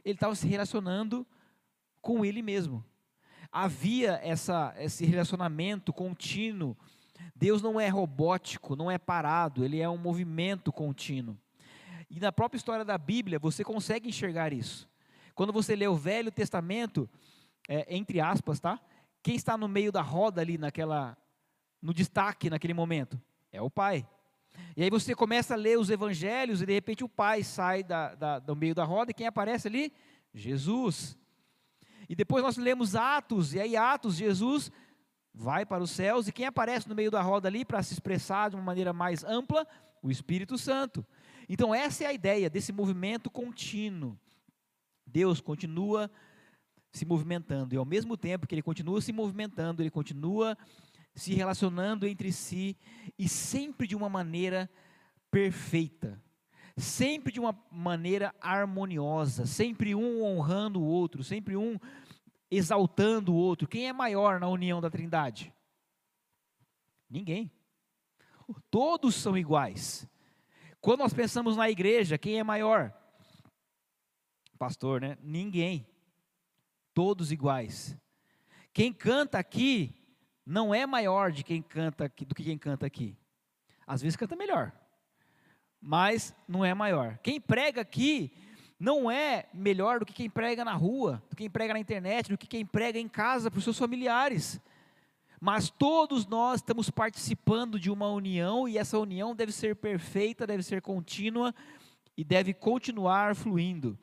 Ele 0.03 0.15
estava 0.15 0.33
se 0.33 0.47
relacionando 0.47 1.23
com 2.01 2.25
Ele 2.25 2.41
mesmo. 2.41 2.83
Havia 3.51 4.19
essa, 4.23 4.73
esse 4.79 5.05
relacionamento 5.05 5.93
contínuo. 5.93 6.75
Deus 7.35 7.61
não 7.61 7.79
é 7.79 7.87
robótico, 7.87 8.75
não 8.75 8.89
é 8.91 8.97
parado, 8.97 9.63
Ele 9.63 9.79
é 9.79 9.89
um 9.89 9.97
movimento 9.97 10.71
contínuo. 10.71 11.37
E 12.09 12.19
na 12.19 12.31
própria 12.31 12.57
história 12.57 12.83
da 12.83 12.97
Bíblia, 12.97 13.39
você 13.39 13.63
consegue 13.63 14.09
enxergar 14.09 14.51
isso. 14.51 14.89
Quando 15.35 15.53
você 15.53 15.75
lê 15.75 15.87
o 15.87 15.95
Velho 15.95 16.31
Testamento, 16.31 17.09
é, 17.67 17.95
entre 17.95 18.19
aspas, 18.19 18.59
tá? 18.59 18.79
Quem 19.21 19.35
está 19.35 19.57
no 19.57 19.67
meio 19.67 19.91
da 19.91 20.01
roda 20.01 20.41
ali 20.41 20.57
naquela 20.57 21.17
no 21.81 21.93
destaque 21.93 22.49
naquele 22.49 22.73
momento? 22.73 23.21
É 23.51 23.61
o 23.61 23.69
pai. 23.69 24.05
E 24.75 24.83
aí 24.83 24.89
você 24.89 25.15
começa 25.15 25.53
a 25.53 25.57
ler 25.57 25.77
os 25.77 25.89
evangelhos 25.89 26.61
e 26.61 26.65
de 26.65 26.73
repente 26.73 27.03
o 27.03 27.09
pai 27.09 27.43
sai 27.43 27.83
da, 27.83 28.15
da, 28.15 28.39
do 28.39 28.55
meio 28.55 28.75
da 28.75 28.83
roda 28.83 29.11
e 29.11 29.13
quem 29.13 29.27
aparece 29.27 29.67
ali? 29.67 29.93
Jesus. 30.33 31.17
E 32.07 32.15
depois 32.15 32.43
nós 32.43 32.57
lemos 32.57 32.95
Atos, 32.95 33.53
e 33.53 33.59
aí 33.59 33.77
Atos, 33.77 34.15
Jesus 34.15 34.71
vai 35.39 35.65
para 35.65 35.81
os 35.81 35.91
céus, 35.91 36.27
e 36.27 36.33
quem 36.33 36.45
aparece 36.45 36.89
no 36.89 36.93
meio 36.93 37.09
da 37.09 37.21
roda 37.21 37.47
ali 37.47 37.63
para 37.63 37.81
se 37.81 37.93
expressar 37.93 38.49
de 38.49 38.57
uma 38.57 38.61
maneira 38.61 38.91
mais 38.91 39.23
ampla? 39.23 39.65
O 40.03 40.11
Espírito 40.11 40.57
Santo. 40.57 41.05
Então 41.47 41.73
essa 41.73 42.03
é 42.03 42.07
a 42.07 42.13
ideia 42.13 42.49
desse 42.49 42.73
movimento 42.73 43.31
contínuo. 43.31 44.19
Deus 45.07 45.39
continua 45.39 46.11
se 46.91 47.05
movimentando. 47.05 47.73
E 47.73 47.77
ao 47.77 47.85
mesmo 47.85 48.17
tempo 48.17 48.45
que 48.45 48.53
ele 48.53 48.61
continua 48.61 48.99
se 48.99 49.13
movimentando, 49.13 49.81
ele 49.81 49.89
continua 49.89 50.57
se 51.15 51.33
relacionando 51.33 52.05
entre 52.05 52.33
si 52.33 52.77
e 53.17 53.29
sempre 53.29 53.87
de 53.87 53.95
uma 53.95 54.09
maneira 54.09 54.69
perfeita, 55.31 56.21
sempre 56.75 57.31
de 57.31 57.39
uma 57.39 57.57
maneira 57.71 58.35
harmoniosa, 58.41 59.45
sempre 59.45 59.95
um 59.95 60.21
honrando 60.21 60.81
o 60.81 60.85
outro, 60.85 61.23
sempre 61.23 61.55
um 61.55 61.79
exaltando 62.49 63.33
o 63.33 63.37
outro. 63.37 63.67
Quem 63.67 63.87
é 63.87 63.93
maior 63.93 64.39
na 64.39 64.47
união 64.47 64.81
da 64.81 64.89
Trindade? 64.89 65.53
Ninguém. 67.09 67.51
Todos 68.69 69.15
são 69.15 69.37
iguais. 69.37 70.07
Quando 70.81 70.99
nós 70.99 71.13
pensamos 71.13 71.55
na 71.55 71.69
igreja, 71.69 72.17
quem 72.17 72.39
é 72.39 72.43
maior? 72.43 72.93
Pastor, 74.57 75.01
né? 75.01 75.17
Ninguém 75.21 75.87
todos 76.99 77.31
iguais. 77.31 77.97
Quem 78.73 78.91
canta 78.91 79.39
aqui 79.39 79.95
não 80.45 80.75
é 80.75 80.85
maior 80.85 81.31
de 81.31 81.45
quem 81.45 81.61
canta 81.61 82.03
aqui, 82.03 82.25
do 82.25 82.35
que 82.35 82.43
quem 82.43 82.57
canta 82.57 82.85
aqui. 82.85 83.17
Às 83.87 84.01
vezes 84.01 84.17
canta 84.17 84.35
melhor, 84.35 84.73
mas 85.79 86.35
não 86.45 86.65
é 86.65 86.73
maior. 86.73 87.17
Quem 87.19 87.39
prega 87.39 87.79
aqui 87.79 88.33
não 88.79 89.11
é 89.11 89.47
melhor 89.53 89.99
do 89.99 90.05
que 90.05 90.13
quem 90.13 90.29
prega 90.29 90.63
na 90.63 90.73
rua, 90.73 91.21
do 91.29 91.35
que 91.35 91.43
quem 91.43 91.49
prega 91.49 91.73
na 91.73 91.79
internet, 91.79 92.29
do 92.29 92.37
que 92.37 92.47
quem 92.47 92.65
prega 92.65 92.97
em 92.97 93.09
casa 93.09 93.51
para 93.51 93.57
os 93.57 93.63
seus 93.63 93.77
familiares. 93.77 94.61
Mas 95.41 95.69
todos 95.69 96.25
nós 96.25 96.59
estamos 96.61 96.89
participando 96.89 97.79
de 97.79 97.91
uma 97.91 98.09
união 98.09 98.67
e 98.67 98.77
essa 98.77 98.97
união 98.97 99.35
deve 99.35 99.51
ser 99.51 99.75
perfeita, 99.75 100.47
deve 100.47 100.63
ser 100.63 100.81
contínua 100.81 101.53
e 102.15 102.23
deve 102.23 102.53
continuar 102.53 103.35
fluindo. 103.35 103.97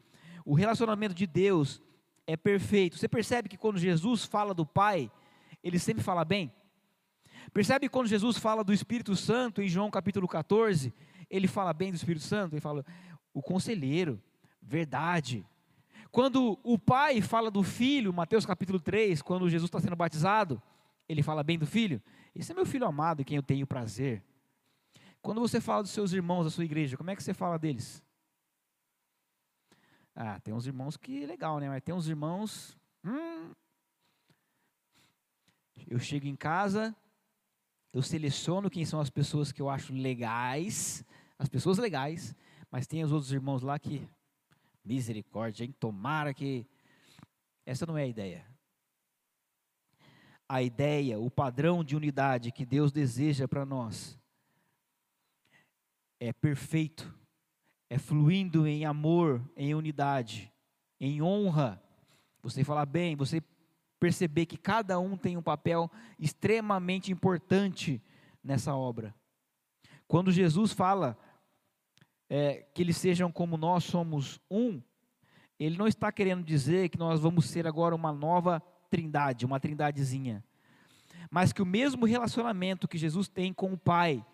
O 0.44 0.54
relacionamento 0.54 1.14
de 1.14 1.26
Deus 1.26 1.82
é 2.26 2.36
perfeito. 2.36 2.98
Você 2.98 3.08
percebe 3.08 3.48
que 3.48 3.56
quando 3.56 3.78
Jesus 3.78 4.24
fala 4.24 4.52
do 4.52 4.66
Pai, 4.66 5.10
ele 5.62 5.78
sempre 5.78 6.02
fala 6.02 6.24
bem? 6.24 6.52
Percebe 7.52 7.88
quando 7.88 8.08
Jesus 8.08 8.38
fala 8.38 8.62
do 8.62 8.72
Espírito 8.72 9.16
Santo 9.16 9.62
em 9.62 9.68
João 9.68 9.90
capítulo 9.90 10.28
14, 10.28 10.92
ele 11.30 11.46
fala 11.46 11.72
bem 11.72 11.90
do 11.90 11.96
Espírito 11.96 12.24
Santo, 12.24 12.54
ele 12.54 12.60
fala 12.60 12.84
o 13.32 13.42
conselheiro, 13.42 14.20
verdade. 14.66 15.46
Quando 16.10 16.58
o 16.62 16.78
pai 16.78 17.20
fala 17.20 17.50
do 17.50 17.62
filho, 17.62 18.12
Mateus 18.12 18.44
capítulo 18.44 18.80
3, 18.80 19.22
quando 19.22 19.48
Jesus 19.48 19.68
está 19.68 19.80
sendo 19.80 19.96
batizado, 19.96 20.60
ele 21.08 21.22
fala 21.22 21.42
bem 21.42 21.58
do 21.58 21.66
filho. 21.66 22.02
Esse 22.34 22.52
é 22.52 22.54
meu 22.54 22.66
filho 22.66 22.86
amado 22.86 23.22
em 23.22 23.24
quem 23.24 23.36
eu 23.36 23.42
tenho 23.42 23.66
prazer. 23.66 24.22
Quando 25.22 25.40
você 25.40 25.60
fala 25.60 25.82
dos 25.82 25.92
seus 25.92 26.12
irmãos 26.12 26.44
da 26.44 26.50
sua 26.50 26.64
igreja, 26.64 26.96
como 26.96 27.10
é 27.10 27.16
que 27.16 27.22
você 27.22 27.34
fala 27.34 27.58
deles? 27.58 28.02
Ah, 30.14 30.40
tem 30.40 30.54
uns 30.54 30.66
irmãos 30.66 30.96
que 30.96 31.26
legal, 31.26 31.58
né? 31.58 31.68
Mas 31.68 31.82
tem 31.82 31.94
uns 31.94 32.08
irmãos. 32.08 32.76
Hum, 33.04 33.52
eu 35.86 35.98
chego 35.98 36.26
em 36.26 36.34
casa, 36.34 36.96
eu 37.92 38.02
seleciono 38.02 38.70
quem 38.70 38.84
são 38.84 39.00
as 39.00 39.10
pessoas 39.10 39.52
que 39.52 39.60
eu 39.60 39.68
acho 39.68 39.92
legais, 39.92 41.04
as 41.38 41.48
pessoas 41.48 41.78
legais, 41.78 42.34
mas 42.70 42.86
tem 42.86 43.04
os 43.04 43.12
outros 43.12 43.32
irmãos 43.32 43.62
lá 43.62 43.78
que. 43.78 44.08
Misericórdia, 44.86 45.64
hein? 45.64 45.74
Tomara 45.78 46.32
que. 46.32 46.66
Essa 47.66 47.84
não 47.84 47.98
é 47.98 48.04
a 48.04 48.06
ideia. 48.06 48.46
A 50.48 50.62
ideia, 50.62 51.18
o 51.18 51.30
padrão 51.30 51.82
de 51.82 51.96
unidade 51.96 52.52
que 52.52 52.64
Deus 52.64 52.92
deseja 52.92 53.48
para 53.48 53.66
nós 53.66 54.16
é 56.20 56.32
perfeito 56.32 57.12
é 57.88 57.98
fluindo 57.98 58.66
em 58.66 58.84
amor, 58.84 59.40
em 59.56 59.74
unidade, 59.74 60.52
em 61.00 61.22
honra. 61.22 61.82
Você 62.42 62.64
falar 62.64 62.86
bem, 62.86 63.16
você 63.16 63.42
perceber 63.98 64.46
que 64.46 64.56
cada 64.56 64.98
um 64.98 65.16
tem 65.16 65.36
um 65.36 65.42
papel 65.42 65.90
extremamente 66.18 67.12
importante 67.12 68.02
nessa 68.42 68.74
obra. 68.74 69.14
Quando 70.06 70.32
Jesus 70.32 70.72
fala 70.72 71.16
é, 72.28 72.66
que 72.74 72.82
eles 72.82 72.96
sejam 72.96 73.30
como 73.30 73.56
nós 73.56 73.84
somos 73.84 74.40
um, 74.50 74.80
ele 75.58 75.76
não 75.76 75.86
está 75.86 76.12
querendo 76.12 76.44
dizer 76.44 76.88
que 76.88 76.98
nós 76.98 77.20
vamos 77.20 77.46
ser 77.46 77.66
agora 77.66 77.94
uma 77.94 78.12
nova 78.12 78.60
trindade, 78.90 79.46
uma 79.46 79.58
trindadezinha. 79.58 80.44
Mas 81.30 81.52
que 81.52 81.62
o 81.62 81.66
mesmo 81.66 82.04
relacionamento 82.04 82.86
que 82.86 82.98
Jesus 82.98 83.28
tem 83.28 83.52
com 83.52 83.72
o 83.72 83.78
Pai 83.78 84.24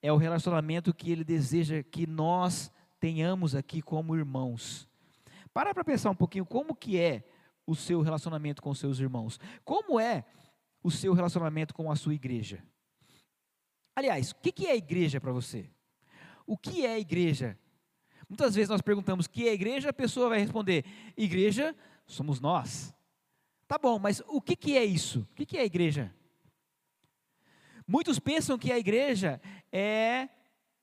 é 0.00 0.12
o 0.12 0.16
relacionamento 0.16 0.94
que 0.94 1.10
ele 1.10 1.24
deseja 1.24 1.82
que 1.82 2.06
nós 2.06 2.72
tenhamos 2.98 3.54
aqui 3.54 3.82
como 3.82 4.16
irmãos. 4.16 4.88
Para 5.52 5.74
para 5.74 5.84
pensar 5.84 6.10
um 6.10 6.14
pouquinho 6.14 6.46
como 6.46 6.74
que 6.74 6.98
é 6.98 7.22
o 7.66 7.74
seu 7.74 8.00
relacionamento 8.00 8.62
com 8.62 8.74
seus 8.74 8.98
irmãos. 8.98 9.38
Como 9.64 10.00
é 10.00 10.24
o 10.82 10.90
seu 10.90 11.12
relacionamento 11.12 11.74
com 11.74 11.90
a 11.90 11.96
sua 11.96 12.14
igreja? 12.14 12.64
Aliás, 13.94 14.30
o 14.30 14.36
que 14.36 14.66
é 14.66 14.72
a 14.72 14.76
igreja 14.76 15.20
para 15.20 15.32
você? 15.32 15.70
O 16.46 16.56
que 16.56 16.86
é 16.86 16.98
igreja? 16.98 17.58
Muitas 18.28 18.54
vezes 18.54 18.68
nós 18.68 18.80
perguntamos 18.80 19.26
o 19.26 19.30
que 19.30 19.48
é 19.48 19.52
igreja, 19.52 19.90
a 19.90 19.92
pessoa 19.92 20.28
vai 20.28 20.40
responder: 20.40 20.84
igreja 21.16 21.74
somos 22.06 22.40
nós. 22.40 22.94
Tá 23.66 23.78
bom, 23.78 23.98
mas 23.98 24.22
o 24.28 24.40
que 24.40 24.76
é 24.76 24.84
isso? 24.84 25.26
O 25.32 25.46
que 25.46 25.56
é 25.56 25.60
a 25.60 25.64
igreja? 25.64 26.14
Muitos 27.86 28.18
pensam 28.18 28.58
que 28.58 28.70
a 28.70 28.78
igreja 28.78 29.40
é 29.72 30.28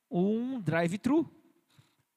um 0.09 0.59
drive-thru 0.59 1.39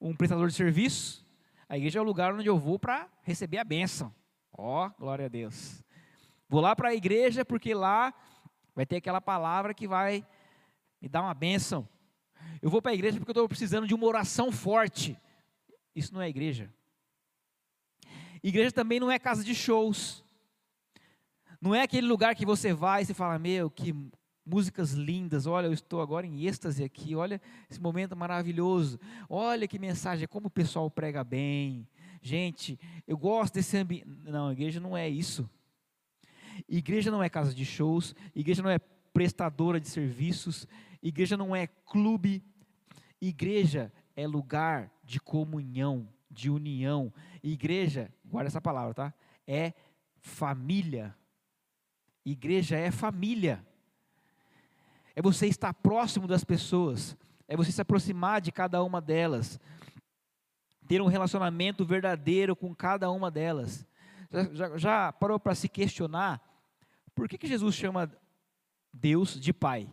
um 0.03 0.17
prestador 0.17 0.49
de 0.49 0.55
serviço, 0.55 1.25
a 1.69 1.77
igreja 1.79 2.01
é 2.01 2.03
o 2.03 2.05
lugar 2.05 2.35
onde 2.35 2.49
eu 2.49 2.59
vou 2.59 2.77
para 2.77 3.09
receber 3.23 3.59
a 3.59 3.65
bênção. 3.65 4.13
Ó, 4.53 4.87
oh, 4.87 4.91
glória 4.99 5.27
a 5.27 5.29
Deus. 5.29 5.83
Vou 6.49 6.61
lá 6.61 6.75
para 6.75 6.89
a 6.89 6.95
igreja 6.95 7.45
porque 7.45 7.73
lá 7.73 8.13
vai 8.75 8.85
ter 8.85 8.97
aquela 8.97 9.21
palavra 9.21 9.73
que 9.73 9.87
vai 9.87 10.27
me 11.01 11.09
dar 11.09 11.23
uma 11.23 11.33
bênção. 11.33 11.89
Eu 12.61 12.71
vou 12.71 12.81
para 12.81 12.93
a 12.93 12.95
igreja 12.95 13.19
porque 13.19 13.31
eu 13.31 13.33
estou 13.33 13.49
precisando 13.49 13.87
de 13.87 13.95
uma 13.95 14.07
oração 14.07 14.51
forte. 14.53 15.19
Isso 15.95 16.15
não 16.15 16.23
é 16.23 16.29
igreja. 16.29 16.73
Igreja 18.43 18.73
também 18.73 18.99
não 18.99 19.11
é 19.11 19.19
casa 19.19 19.45
de 19.45 19.55
shows. 19.55 20.25
Não 21.61 21.75
é 21.75 21.83
aquele 21.83 22.07
lugar 22.07 22.35
que 22.35 22.45
você 22.45 22.73
vai 22.73 23.03
e 23.03 23.07
você 23.07 23.15
fala, 23.15 23.39
meu, 23.39 23.71
que 23.71 23.95
músicas 24.45 24.93
lindas. 24.93 25.47
Olha, 25.47 25.67
eu 25.67 25.73
estou 25.73 26.01
agora 26.01 26.27
em 26.27 26.47
êxtase 26.47 26.83
aqui. 26.83 27.15
Olha 27.15 27.41
esse 27.71 27.81
momento 27.81 28.17
maravilhoso. 28.17 28.99
Olha 29.29 29.69
que 29.69 29.79
mensagem, 29.79 30.27
como 30.27 30.49
o 30.49 30.51
pessoal 30.51 30.91
prega 30.91 31.23
bem. 31.23 31.87
Gente, 32.21 32.79
eu 33.07 33.17
gosto 33.17 33.55
desse 33.55 33.77
ambiente. 33.77 34.07
Não, 34.25 34.53
igreja 34.53 34.81
não 34.81 34.97
é 34.97 35.09
isso. 35.09 35.49
Igreja 36.69 37.11
não 37.11 37.23
é 37.23 37.29
casa 37.29 37.55
de 37.55 37.65
shows, 37.65 38.15
igreja 38.35 38.63
não 38.63 38.71
é 38.71 38.79
prestadora 39.13 39.81
de 39.81 39.89
serviços, 39.89 40.67
igreja 41.03 41.37
não 41.37 41.55
é 41.55 41.67
clube. 41.67 42.45
Igreja 43.21 43.93
é 44.17 44.27
lugar 44.27 44.91
de 45.05 45.21
comunhão, 45.21 46.09
de 46.31 46.51
união. 46.51 47.13
Igreja, 47.43 48.13
guarda 48.25 48.49
essa 48.49 48.61
palavra, 48.61 48.95
tá? 48.95 49.15
É 49.47 49.73
família. 50.21 51.17
Igreja 52.25 52.77
é 52.77 52.91
família. 52.91 53.65
É 55.15 55.21
você 55.21 55.47
estar 55.47 55.75
próximo 55.75 56.27
das 56.27 56.45
pessoas, 56.45 57.17
é 57.47 57.57
você 57.57 57.71
se 57.71 57.81
aproximar 57.83 58.41
de 58.41 58.51
cada 58.51 58.83
uma 58.83 59.01
delas, 59.01 59.61
ter 60.89 61.03
um 61.03 61.07
relacionamento 61.07 61.85
verdadeiro 61.85 62.57
com 62.57 62.75
cada 62.75 63.11
uma 63.11 63.31
delas. 63.31 63.87
Já, 64.53 64.79
já, 64.79 65.13
parou 65.13 65.39
para 65.39 65.55
se 65.55 65.69
questionar 65.69 66.41
por 67.15 67.29
que, 67.29 67.37
que 67.37 67.47
Jesus 67.47 67.75
chama 67.75 68.11
Deus 68.93 69.39
de 69.39 69.53
Pai? 69.53 69.93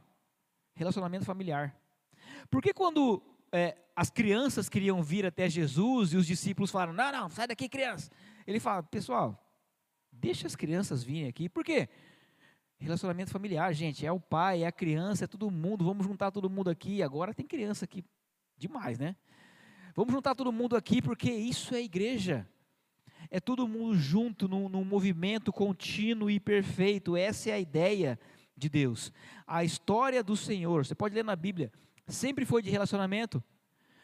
Relacionamento 0.80 1.26
familiar. 1.26 1.76
Por 2.50 2.62
que 2.62 2.74
quando 2.74 3.22
é, 3.52 3.78
as 3.94 4.10
crianças 4.10 4.70
queriam 4.70 5.04
vir 5.04 5.26
até 5.26 5.50
Jesus 5.50 6.14
e 6.14 6.16
os 6.16 6.26
discípulos 6.26 6.72
falaram: 6.72 6.94
Não, 6.94 7.12
não, 7.12 7.30
sai 7.30 7.48
daqui, 7.48 7.68
criança. 7.68 8.10
Ele 8.48 8.62
fala: 8.62 8.82
Pessoal, 8.82 9.38
deixa 10.10 10.48
as 10.48 10.56
crianças 10.56 11.04
virem 11.04 11.28
aqui. 11.28 11.50
Por 11.50 11.66
quê? 11.66 11.90
Relacionamento 12.78 13.30
familiar, 13.30 13.74
gente, 13.74 14.06
é 14.06 14.12
o 14.12 14.22
pai, 14.22 14.64
é 14.64 14.68
a 14.68 14.72
criança, 14.72 15.26
é 15.26 15.28
todo 15.28 15.52
mundo. 15.52 15.84
Vamos 15.84 16.08
juntar 16.08 16.32
todo 16.32 16.50
mundo 16.50 16.70
aqui. 16.70 17.04
Agora 17.04 17.34
tem 17.34 17.46
criança 17.46 17.84
aqui 17.84 18.02
demais, 18.58 18.98
né? 18.98 19.18
Vamos 19.94 20.14
juntar 20.14 20.34
todo 20.34 20.50
mundo 20.50 20.78
aqui 20.78 21.02
porque 21.02 21.30
isso 21.30 21.76
é 21.76 21.82
igreja. 21.82 22.48
É 23.30 23.42
todo 23.42 23.68
mundo 23.68 23.98
junto 23.98 24.48
num, 24.48 24.70
num 24.70 24.86
movimento 24.86 25.52
contínuo 25.52 26.32
e 26.32 26.40
perfeito. 26.40 27.18
Essa 27.18 27.50
é 27.50 27.54
a 27.54 27.60
ideia 27.60 28.18
de 28.60 28.70
Deus. 28.70 29.12
A 29.48 29.64
história 29.64 30.24
do 30.24 30.36
Senhor, 30.36 30.86
você 30.86 30.94
pode 30.94 31.16
ler 31.16 31.24
na 31.24 31.36
Bíblia, 31.36 31.72
sempre 32.08 32.46
foi 32.46 32.62
de 32.62 32.70
relacionamento. 32.70 33.44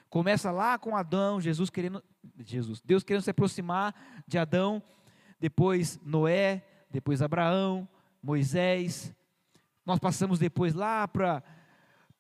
Começa 0.10 0.50
lá 0.50 0.80
com 0.80 0.96
Adão, 0.96 1.42
Jesus 1.42 1.70
querendo, 1.70 2.04
Jesus, 2.40 2.82
Deus 2.82 3.04
querendo 3.04 3.24
se 3.24 3.30
aproximar 3.30 3.94
de 4.26 4.38
Adão, 4.38 4.82
depois 5.40 6.00
Noé, 6.04 6.66
depois 6.90 7.22
Abraão, 7.22 7.88
Moisés. 8.24 9.14
Nós 9.86 10.00
passamos 10.00 10.40
depois 10.40 10.74
lá 10.74 11.08
para 11.08 11.44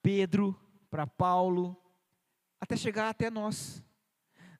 Pedro, 0.04 0.60
para 0.91 1.08
Paulo, 1.08 1.76
até 2.60 2.76
chegar 2.76 3.10
até 3.10 3.30
nós. 3.30 3.84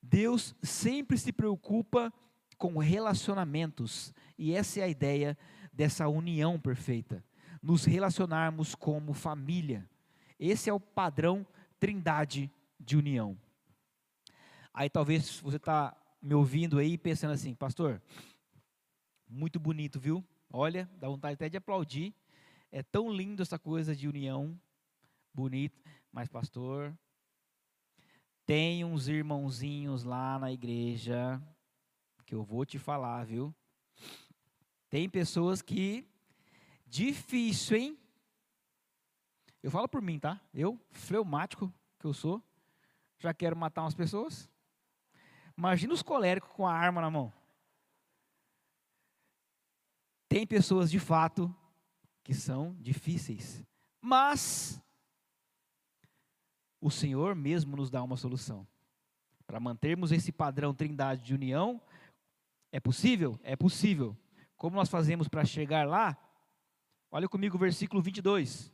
Deus 0.02 0.56
sempre 0.64 1.18
se 1.18 1.32
preocupa 1.32 2.14
com 2.58 2.78
relacionamentos, 2.78 4.14
e 4.38 4.54
essa 4.54 4.80
é 4.80 4.84
a 4.84 4.88
ideia 4.88 5.38
dessa 5.74 6.08
união 6.08 6.60
perfeita, 6.60 7.24
nos 7.66 7.84
relacionarmos 7.84 8.76
como 8.76 9.12
família. 9.12 9.90
Esse 10.40 10.70
é 10.70 10.74
o 10.74 10.80
padrão 10.80 11.44
trindade 11.80 12.52
de 12.80 12.96
união. 12.96 13.36
Aí 14.72 14.88
talvez 14.88 15.40
você 15.40 15.58
está 15.58 15.98
me 16.22 16.36
ouvindo 16.36 16.78
aí 16.78 16.96
pensando 16.96 17.34
assim, 17.34 17.56
pastor, 17.56 18.00
muito 19.28 19.60
bonito, 19.60 20.00
viu? 20.00 20.24
Olha, 20.48 20.88
dá 21.00 21.08
vontade 21.08 21.34
até 21.34 21.50
de 21.50 21.58
aplaudir. 21.58 22.14
É 22.72 22.84
tão 22.84 23.12
lindo 23.12 23.42
essa 23.42 23.58
coisa 23.58 23.96
de 23.96 24.08
união, 24.08 24.60
bonito. 25.34 25.82
Mas, 26.12 26.30
pastor, 26.30 26.96
tem 28.46 28.86
uns 28.86 29.08
irmãozinhos 29.08 30.04
lá 30.04 30.38
na 30.38 30.52
igreja 30.52 31.42
que 32.28 32.36
eu 32.36 32.44
vou 32.44 32.64
te 32.64 32.78
falar, 32.78 33.26
viu? 33.26 33.54
Tem 34.88 35.10
pessoas 35.10 35.64
que 35.64 36.08
difícil, 36.86 37.78
hein? 37.78 38.00
Eu 39.62 39.72
falo 39.72 39.88
por 39.88 40.02
mim, 40.02 40.20
tá? 40.20 40.40
Eu, 40.54 40.80
fleumático 40.92 41.74
que 42.00 42.06
eu 42.06 42.14
sou, 42.14 42.44
já 43.18 43.34
quero 43.34 43.56
matar 43.56 43.82
umas 43.82 43.96
pessoas. 43.96 44.50
Imagina 45.58 45.94
os 45.94 46.04
coléricos 46.04 46.52
com 46.52 46.68
a 46.68 46.74
arma 46.74 47.02
na 47.02 47.10
mão. 47.10 47.34
Tem 50.28 50.46
pessoas 50.46 50.92
de 50.92 51.00
fato 51.00 51.54
que 52.24 52.34
são 52.34 52.76
difíceis, 52.80 53.64
mas 54.02 54.82
o 56.82 56.92
Senhor 56.92 57.34
mesmo 57.36 57.76
nos 57.76 57.90
dá 57.90 58.04
uma 58.04 58.18
solução. 58.18 58.68
Para 59.48 59.60
mantermos 59.60 60.12
esse 60.12 60.32
padrão 60.32 60.74
trindade 60.74 61.24
de 61.24 61.34
união, 61.34 61.82
é 62.72 62.80
possível? 62.80 63.40
É 63.44 63.56
possível. 63.56 64.18
Como 64.58 64.76
nós 64.76 64.90
fazemos 64.90 65.28
para 65.28 65.46
chegar 65.46 65.88
lá? 65.88 66.18
Olha 67.16 67.30
comigo 67.30 67.56
o 67.56 67.58
versículo 67.58 68.02
22. 68.02 68.70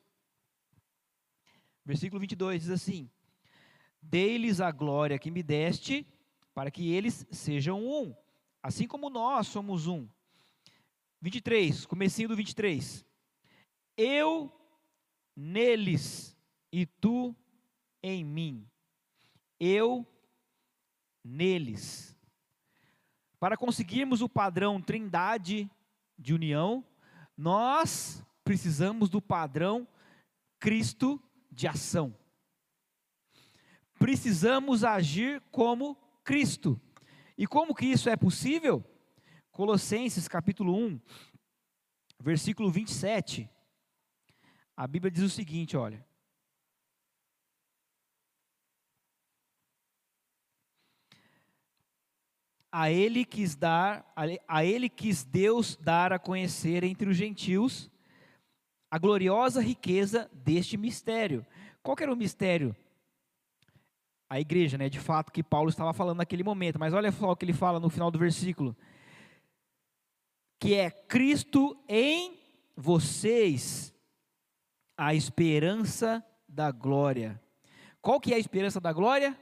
Versículo 1.85 2.19
22 2.19 2.63
diz 2.63 2.71
assim: 2.71 3.07
Dei-lhes 4.01 4.59
a 4.59 4.71
glória 4.71 5.19
que 5.19 5.29
me 5.29 5.43
deste, 5.43 6.07
para 6.51 6.71
que 6.71 6.91
eles 6.91 7.23
sejam 7.29 7.85
um, 7.85 8.15
assim 8.63 8.87
como 8.87 9.11
nós 9.11 9.45
somos 9.45 9.85
um. 9.85 10.09
23, 11.21 11.85
comecinho 11.85 12.29
do 12.29 12.35
23. 12.35 13.05
Eu 13.95 14.51
neles 15.35 16.35
e 16.71 16.87
tu 16.87 17.35
em 18.01 18.25
mim. 18.25 18.67
Eu 19.59 20.03
neles. 21.23 22.17
Para 23.39 23.55
conseguirmos 23.55 24.19
o 24.19 24.27
padrão 24.27 24.81
trindade 24.81 25.69
de 26.17 26.33
união, 26.33 26.83
nós 27.37 28.25
precisamos 28.51 29.07
do 29.07 29.21
padrão 29.21 29.87
Cristo 30.59 31.23
de 31.49 31.69
ação. 31.69 32.13
Precisamos 33.97 34.83
agir 34.83 35.41
como 35.49 35.95
Cristo. 36.21 36.77
E 37.37 37.47
como 37.47 37.73
que 37.73 37.85
isso 37.85 38.09
é 38.09 38.17
possível? 38.17 38.83
Colossenses 39.51 40.27
capítulo 40.27 40.75
1, 40.75 40.99
versículo 42.19 42.69
27. 42.69 43.49
A 44.75 44.85
Bíblia 44.85 45.09
diz 45.09 45.23
o 45.23 45.29
seguinte, 45.29 45.77
olha: 45.77 46.05
a 52.69 52.91
ele 52.91 53.23
quis 53.23 53.55
dar, 53.55 54.13
a 54.45 54.65
ele 54.65 54.89
quis 54.89 55.23
Deus 55.23 55.77
dar 55.77 56.11
a 56.11 56.19
conhecer 56.19 56.83
entre 56.83 57.09
os 57.09 57.15
gentios 57.15 57.90
a 58.91 58.99
gloriosa 58.99 59.61
riqueza 59.61 60.29
deste 60.33 60.77
mistério. 60.77 61.43
Qual 61.81 61.95
era 61.99 62.13
o 62.13 62.15
mistério? 62.15 62.75
A 64.29 64.39
igreja, 64.39 64.77
né, 64.77 64.89
de 64.89 64.99
fato 64.99 65.31
que 65.31 65.41
Paulo 65.41 65.69
estava 65.69 65.93
falando 65.93 66.17
naquele 66.17 66.43
momento, 66.43 66.77
mas 66.77 66.93
olha 66.93 67.11
só 67.11 67.31
o 67.31 67.35
que 67.35 67.45
ele 67.45 67.53
fala 67.53 67.79
no 67.79 67.89
final 67.89 68.11
do 68.11 68.19
versículo 68.19 68.75
que 70.61 70.75
é 70.75 70.91
Cristo 70.91 71.75
em 71.89 72.39
vocês, 72.77 73.91
a 74.95 75.15
esperança 75.15 76.23
da 76.47 76.69
glória. 76.69 77.41
Qual 77.99 78.19
que 78.19 78.31
é 78.31 78.35
a 78.35 78.39
esperança 78.39 78.79
da 78.79 78.93
glória? 78.93 79.35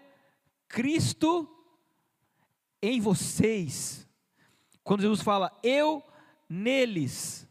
Cristo 0.70 1.46
em 2.82 3.02
vocês. 3.02 4.08
Quando 4.82 5.02
Jesus 5.02 5.22
fala 5.22 5.52
eu 5.62 6.02
neles, 6.48 7.46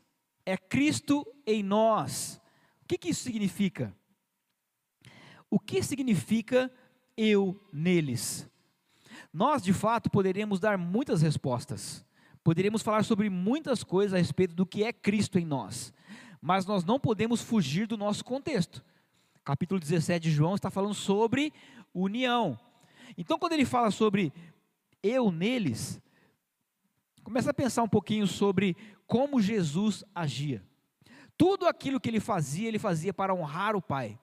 é 0.49 0.57
Cristo 0.57 1.27
em 1.47 1.63
nós. 1.63 2.41
O 2.83 2.89
que, 2.89 2.97
que 2.97 3.11
isso 3.11 3.23
significa? 3.23 3.95
O 5.51 5.61
que 5.61 5.83
significa 5.83 6.73
eu 7.15 7.63
neles? 7.71 8.49
Nós, 9.31 9.63
de 9.63 9.75
fato, 9.75 10.09
poderíamos 10.09 10.59
dar 10.59 10.79
muitas 10.79 11.21
respostas. 11.21 12.03
Poderíamos 12.43 12.81
falar 12.81 13.05
sobre 13.05 13.29
muitas 13.29 13.85
coisas 13.85 14.15
a 14.15 14.17
respeito 14.17 14.55
do 14.55 14.65
que 14.65 14.85
é 14.85 14.91
Cristo 14.91 15.39
em 15.39 15.45
nós, 15.45 15.93
mas 16.41 16.65
nós 16.65 16.83
não 16.83 16.99
podemos 16.99 17.43
fugir 17.43 17.87
do 17.87 17.99
nosso 17.99 18.25
contexto. 18.25 18.83
Capítulo 19.45 19.79
17 19.79 20.23
de 20.23 20.31
João 20.31 20.55
está 20.55 20.71
falando 20.71 20.95
sobre 20.95 21.53
união. 21.93 22.59
Então, 23.19 23.39
quando 23.39 23.53
ele 23.53 23.67
fala 23.67 23.91
sobre 23.91 24.33
eu 25.03 25.31
neles, 25.31 26.01
começa 27.29 27.51
a 27.51 27.55
pensar 27.55 27.83
um 27.83 27.89
pouquinho 27.89 28.27
sobre 28.27 28.75
como 29.07 29.39
Jesus 29.39 30.03
agia. 30.15 30.65
Tudo 31.37 31.67
aquilo 31.67 32.01
que 32.01 32.09
ele 32.09 32.21
fazia, 32.21 32.67
ele 32.67 32.79
fazia 32.79 33.13
para 33.13 33.35
honrar 33.35 33.77
o 33.77 33.83
Pai. 33.83 34.19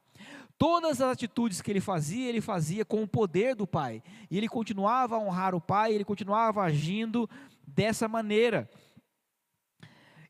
Todas 0.58 1.00
as 1.00 1.12
atitudes 1.12 1.62
que 1.62 1.70
ele 1.70 1.80
fazia, 1.80 2.28
ele 2.28 2.42
fazia 2.42 2.84
com 2.84 3.04
o 3.04 3.08
poder 3.08 3.54
do 3.54 3.68
Pai. 3.68 4.02
E 4.28 4.36
ele 4.36 4.50
continuava 4.50 5.18
a 5.18 5.20
honrar 5.20 5.54
o 5.54 5.62
Pai, 5.62 5.94
ele 5.94 6.04
continuava 6.04 6.64
agindo 6.64 7.30
dessa 7.68 8.08
maneira. 8.08 8.68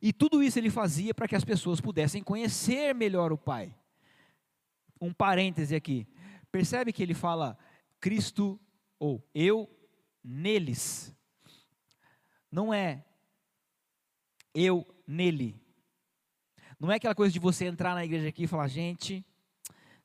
E 0.02 0.12
tudo 0.12 0.44
isso 0.44 0.60
ele 0.60 0.70
fazia 0.70 1.14
para 1.14 1.30
que 1.30 1.36
as 1.38 1.46
pessoas 1.46 1.80
pudessem 1.80 2.22
conhecer 2.22 2.94
melhor 2.94 3.32
o 3.32 3.38
Pai. 3.38 3.74
Um 5.00 5.14
parêntese 5.14 5.74
aqui. 5.74 6.06
Percebe 6.52 6.92
que 6.92 7.02
ele 7.02 7.14
fala 7.14 7.58
Cristo 8.02 8.60
ou 9.00 9.26
eu 9.34 9.66
neles. 10.22 11.15
Não 12.56 12.74
é 12.74 13.04
eu 14.54 14.88
nele. 15.06 15.62
Não 16.80 16.90
é 16.90 16.96
aquela 16.96 17.14
coisa 17.14 17.34
de 17.34 17.38
você 17.38 17.66
entrar 17.66 17.94
na 17.94 18.06
igreja 18.06 18.30
aqui 18.30 18.44
e 18.44 18.48
falar, 18.48 18.70
gente, 18.70 19.26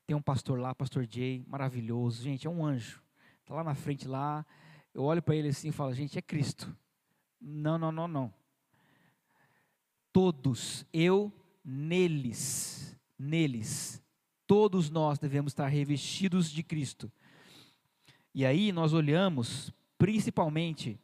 tem 0.04 0.16
um 0.16 0.20
pastor 0.20 0.58
lá, 0.58 0.74
pastor 0.74 1.06
Jay, 1.08 1.44
maravilhoso, 1.46 2.24
gente, 2.24 2.48
é 2.48 2.50
um 2.50 2.66
anjo. 2.66 3.00
Está 3.38 3.54
lá 3.54 3.62
na 3.62 3.76
frente 3.76 4.08
lá. 4.08 4.44
Eu 4.92 5.04
olho 5.04 5.22
para 5.22 5.36
ele 5.36 5.46
assim 5.46 5.68
e 5.68 5.72
falo, 5.72 5.94
gente, 5.94 6.18
é 6.18 6.22
Cristo. 6.22 6.76
Não, 7.40 7.78
não, 7.78 7.92
não, 7.92 8.08
não. 8.08 8.34
Todos, 10.12 10.84
eu 10.92 11.32
neles, 11.64 12.98
neles, 13.16 14.02
todos 14.44 14.90
nós 14.90 15.20
devemos 15.20 15.52
estar 15.52 15.68
revestidos 15.68 16.50
de 16.50 16.64
Cristo. 16.64 17.12
E 18.34 18.44
aí 18.44 18.72
nós 18.72 18.92
olhamos, 18.92 19.72
principalmente, 19.96 20.98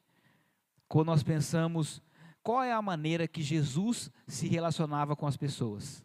quando 0.88 1.06
nós 1.06 1.22
pensamos 1.22 2.02
qual 2.42 2.62
é 2.62 2.72
a 2.72 2.80
maneira 2.80 3.26
que 3.26 3.42
Jesus 3.42 4.10
se 4.26 4.46
relacionava 4.46 5.16
com 5.16 5.26
as 5.26 5.36
pessoas. 5.36 6.04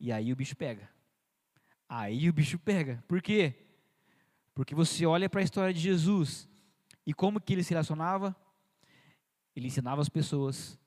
E 0.00 0.10
aí 0.10 0.32
o 0.32 0.36
bicho 0.36 0.56
pega. 0.56 0.88
Aí 1.88 2.28
o 2.28 2.32
bicho 2.32 2.58
pega. 2.58 3.04
Por 3.06 3.20
quê? 3.20 3.54
Porque 4.54 4.74
você 4.74 5.04
olha 5.04 5.28
para 5.28 5.40
a 5.40 5.44
história 5.44 5.74
de 5.74 5.80
Jesus 5.80 6.48
e 7.06 7.12
como 7.12 7.40
que 7.40 7.52
ele 7.52 7.62
se 7.62 7.70
relacionava? 7.70 8.34
Ele 9.54 9.66
ensinava 9.66 10.00
as 10.00 10.08
pessoas, 10.08 10.78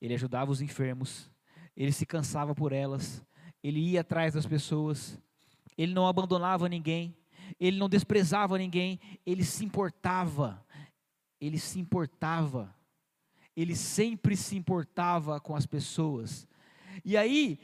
ele 0.00 0.14
ajudava 0.14 0.50
os 0.50 0.60
enfermos, 0.60 1.30
ele 1.76 1.92
se 1.92 2.04
cansava 2.04 2.54
por 2.54 2.72
elas, 2.72 3.24
ele 3.62 3.78
ia 3.78 4.00
atrás 4.00 4.34
das 4.34 4.46
pessoas, 4.46 5.18
ele 5.76 5.94
não 5.94 6.06
abandonava 6.06 6.68
ninguém, 6.68 7.16
ele 7.60 7.78
não 7.78 7.88
desprezava 7.88 8.58
ninguém, 8.58 8.98
ele 9.24 9.44
se 9.44 9.64
importava, 9.64 10.61
ele 11.42 11.58
se 11.58 11.80
importava, 11.80 12.72
ele 13.56 13.74
sempre 13.74 14.36
se 14.36 14.56
importava 14.56 15.40
com 15.40 15.56
as 15.56 15.66
pessoas. 15.66 16.46
E 17.04 17.16
aí, 17.16 17.58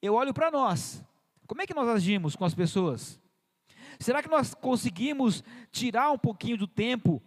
eu 0.00 0.14
olho 0.14 0.32
para 0.32 0.52
nós, 0.52 1.02
como 1.44 1.60
é 1.60 1.66
que 1.66 1.74
nós 1.74 1.88
agimos 1.88 2.36
com 2.36 2.44
as 2.44 2.54
pessoas? 2.54 3.20
Será 3.98 4.22
que 4.22 4.28
nós 4.28 4.54
conseguimos 4.54 5.42
tirar 5.72 6.12
um 6.12 6.18
pouquinho 6.18 6.56
do 6.56 6.68
tempo 6.68 7.20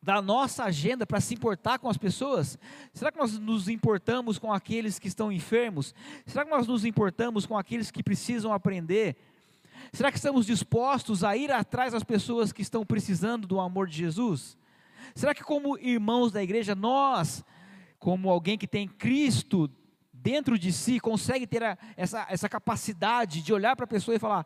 da 0.00 0.22
nossa 0.22 0.62
agenda 0.62 1.04
para 1.04 1.20
se 1.20 1.34
importar 1.34 1.80
com 1.80 1.88
as 1.88 1.96
pessoas? 1.96 2.56
Será 2.92 3.10
que 3.10 3.18
nós 3.18 3.36
nos 3.36 3.68
importamos 3.68 4.38
com 4.38 4.52
aqueles 4.52 4.96
que 4.96 5.08
estão 5.08 5.32
enfermos? 5.32 5.92
Será 6.24 6.44
que 6.44 6.50
nós 6.52 6.68
nos 6.68 6.84
importamos 6.84 7.46
com 7.46 7.58
aqueles 7.58 7.90
que 7.90 8.00
precisam 8.02 8.52
aprender? 8.52 9.16
Será 9.92 10.12
que 10.12 10.18
estamos 10.18 10.46
dispostos 10.46 11.24
a 11.24 11.36
ir 11.36 11.50
atrás 11.50 11.92
das 11.94 12.04
pessoas 12.04 12.52
que 12.52 12.62
estão 12.62 12.86
precisando 12.86 13.44
do 13.44 13.58
amor 13.58 13.88
de 13.88 13.96
Jesus? 13.96 14.56
Será 15.14 15.34
que, 15.34 15.44
como 15.44 15.78
irmãos 15.78 16.32
da 16.32 16.42
igreja, 16.42 16.74
nós, 16.74 17.44
como 17.98 18.30
alguém 18.30 18.58
que 18.58 18.66
tem 18.66 18.88
Cristo 18.88 19.70
dentro 20.12 20.58
de 20.58 20.72
si, 20.72 20.98
consegue 20.98 21.46
ter 21.46 21.62
a, 21.62 21.78
essa, 21.96 22.26
essa 22.28 22.48
capacidade 22.48 23.42
de 23.42 23.52
olhar 23.52 23.76
para 23.76 23.84
a 23.84 23.88
pessoa 23.88 24.14
e 24.14 24.18
falar: 24.18 24.44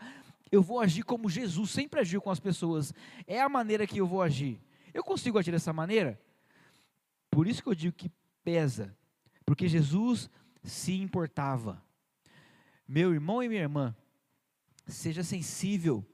eu 0.50 0.62
vou 0.62 0.80
agir 0.80 1.04
como 1.04 1.30
Jesus 1.30 1.70
sempre 1.70 2.00
agiu 2.00 2.20
com 2.20 2.30
as 2.30 2.40
pessoas, 2.40 2.92
é 3.26 3.40
a 3.40 3.48
maneira 3.48 3.86
que 3.86 3.98
eu 3.98 4.06
vou 4.06 4.20
agir. 4.20 4.60
Eu 4.92 5.04
consigo 5.04 5.38
agir 5.38 5.52
dessa 5.52 5.72
maneira? 5.72 6.20
Por 7.30 7.46
isso 7.46 7.62
que 7.62 7.68
eu 7.68 7.74
digo 7.74 7.96
que 7.96 8.10
pesa, 8.42 8.96
porque 9.46 9.68
Jesus 9.68 10.28
se 10.62 10.92
importava. 11.00 11.82
Meu 12.86 13.14
irmão 13.14 13.42
e 13.42 13.48
minha 13.48 13.60
irmã, 13.60 13.94
seja 14.86 15.22
sensível 15.22 16.04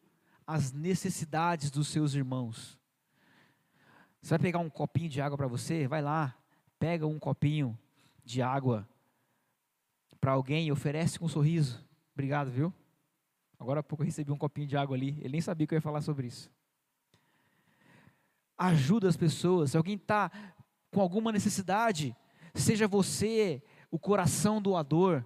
às 0.46 0.72
necessidades 0.72 1.70
dos 1.70 1.88
seus 1.88 2.14
irmãos. 2.14 2.78
Você 4.26 4.30
vai 4.30 4.38
pegar 4.40 4.58
um 4.58 4.68
copinho 4.68 5.08
de 5.08 5.20
água 5.20 5.38
para 5.38 5.46
você? 5.46 5.86
Vai 5.86 6.02
lá, 6.02 6.34
pega 6.80 7.06
um 7.06 7.16
copinho 7.16 7.78
de 8.24 8.42
água 8.42 8.84
para 10.20 10.32
alguém 10.32 10.66
e 10.66 10.72
oferece 10.72 11.16
com 11.16 11.26
um 11.26 11.28
sorriso. 11.28 11.80
Obrigado, 12.12 12.50
viu? 12.50 12.74
Agora 13.56 13.78
há 13.78 13.82
pouco 13.84 14.02
eu 14.02 14.06
recebi 14.06 14.32
um 14.32 14.36
copinho 14.36 14.66
de 14.66 14.76
água 14.76 14.96
ali. 14.96 15.16
Ele 15.20 15.28
nem 15.28 15.40
sabia 15.40 15.64
que 15.64 15.74
eu 15.74 15.76
ia 15.76 15.80
falar 15.80 16.00
sobre 16.00 16.26
isso 16.26 16.50
ajuda 18.58 19.08
as 19.08 19.16
pessoas. 19.16 19.70
Se 19.70 19.76
alguém 19.76 19.94
está 19.94 20.30
com 20.90 21.00
alguma 21.00 21.30
necessidade, 21.30 22.16
seja 22.54 22.88
você 22.88 23.62
o 23.90 23.98
coração 23.98 24.60
doador. 24.60 25.24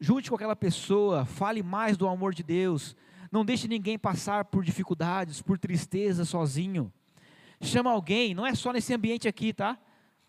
Junte 0.00 0.28
com 0.28 0.36
aquela 0.36 0.56
pessoa, 0.56 1.24
fale 1.24 1.62
mais 1.62 1.96
do 1.96 2.08
amor 2.08 2.34
de 2.34 2.42
Deus. 2.42 2.96
Não 3.30 3.44
deixe 3.44 3.68
ninguém 3.68 3.98
passar 3.98 4.46
por 4.46 4.64
dificuldades, 4.64 5.42
por 5.42 5.58
tristeza 5.58 6.24
sozinho. 6.24 6.92
Chama 7.60 7.90
alguém, 7.90 8.34
não 8.34 8.46
é 8.46 8.54
só 8.54 8.72
nesse 8.72 8.92
ambiente 8.92 9.26
aqui, 9.26 9.52
tá? 9.52 9.78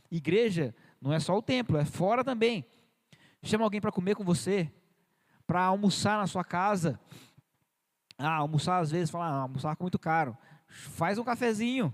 Igreja 0.09 0.73
não 1.01 1.13
é 1.13 1.19
só 1.19 1.37
o 1.37 1.41
templo, 1.41 1.77
é 1.77 1.85
fora 1.85 2.23
também. 2.23 2.65
Chama 3.43 3.63
alguém 3.63 3.81
para 3.81 3.91
comer 3.91 4.15
com 4.15 4.23
você, 4.23 4.71
para 5.45 5.61
almoçar 5.61 6.17
na 6.17 6.27
sua 6.27 6.43
casa. 6.43 6.99
Ah, 8.17 8.35
almoçar 8.35 8.79
às 8.79 8.91
vezes, 8.91 9.09
fala, 9.09 9.27
ah, 9.27 9.41
almoçar 9.41 9.75
com 9.75 9.83
muito 9.83 9.99
caro. 9.99 10.37
Faz 10.67 11.17
um 11.17 11.23
cafezinho. 11.23 11.93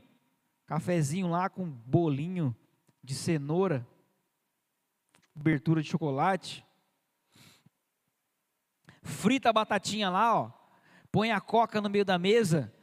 Cafezinho 0.66 1.30
lá 1.30 1.50
com 1.50 1.66
bolinho 1.66 2.56
de 3.04 3.14
cenoura, 3.14 3.86
cobertura 5.34 5.82
de 5.82 5.90
chocolate. 5.90 6.66
Frita 9.02 9.50
a 9.50 9.54
batatinha 9.54 10.10
lá, 10.10 10.40
ó. 10.40 10.52
Põe 11.12 11.32
a 11.32 11.42
coca 11.42 11.82
no 11.82 11.90
meio 11.90 12.06
da 12.06 12.18
mesa. 12.18 12.74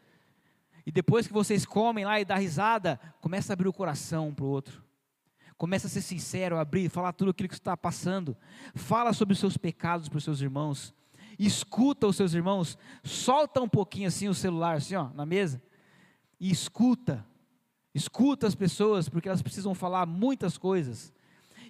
E 0.91 0.93
depois 0.93 1.25
que 1.25 1.33
vocês 1.33 1.65
comem 1.65 2.05
lá 2.05 2.21
e 2.21 2.25
dá 2.25 2.35
risada, 2.35 2.99
começa 3.21 3.53
a 3.53 3.55
abrir 3.55 3.69
o 3.69 3.73
coração 3.73 4.27
um 4.27 4.35
para 4.35 4.45
o 4.45 4.49
outro. 4.49 4.83
Começa 5.57 5.87
a 5.87 5.91
ser 5.91 6.03
sincero, 6.03 6.59
abrir, 6.59 6.89
falar 6.89 7.13
tudo 7.13 7.31
aquilo 7.31 7.49
que 7.49 7.55
está 7.55 7.77
passando. 7.77 8.37
Fala 8.75 9.13
sobre 9.13 9.33
os 9.33 9.39
seus 9.39 9.57
pecados 9.57 10.09
para 10.09 10.19
os 10.19 10.25
seus 10.25 10.41
irmãos. 10.41 10.93
Escuta 11.39 12.09
os 12.09 12.17
seus 12.17 12.35
irmãos. 12.35 12.77
Solta 13.05 13.61
um 13.61 13.69
pouquinho 13.69 14.09
assim 14.09 14.29
o 14.29 14.35
celular, 14.35 14.79
assim, 14.79 14.97
ó, 14.97 15.11
na 15.11 15.25
mesa. 15.25 15.63
E 16.41 16.51
escuta. 16.51 17.25
Escuta 17.95 18.49
as 18.49 18.57
pessoas, 18.57 19.09
porque 19.09 19.29
elas 19.29 19.43
precisam 19.43 19.77
falar 19.77 20.07
muitas 20.07 20.59
coisas. 20.59 21.13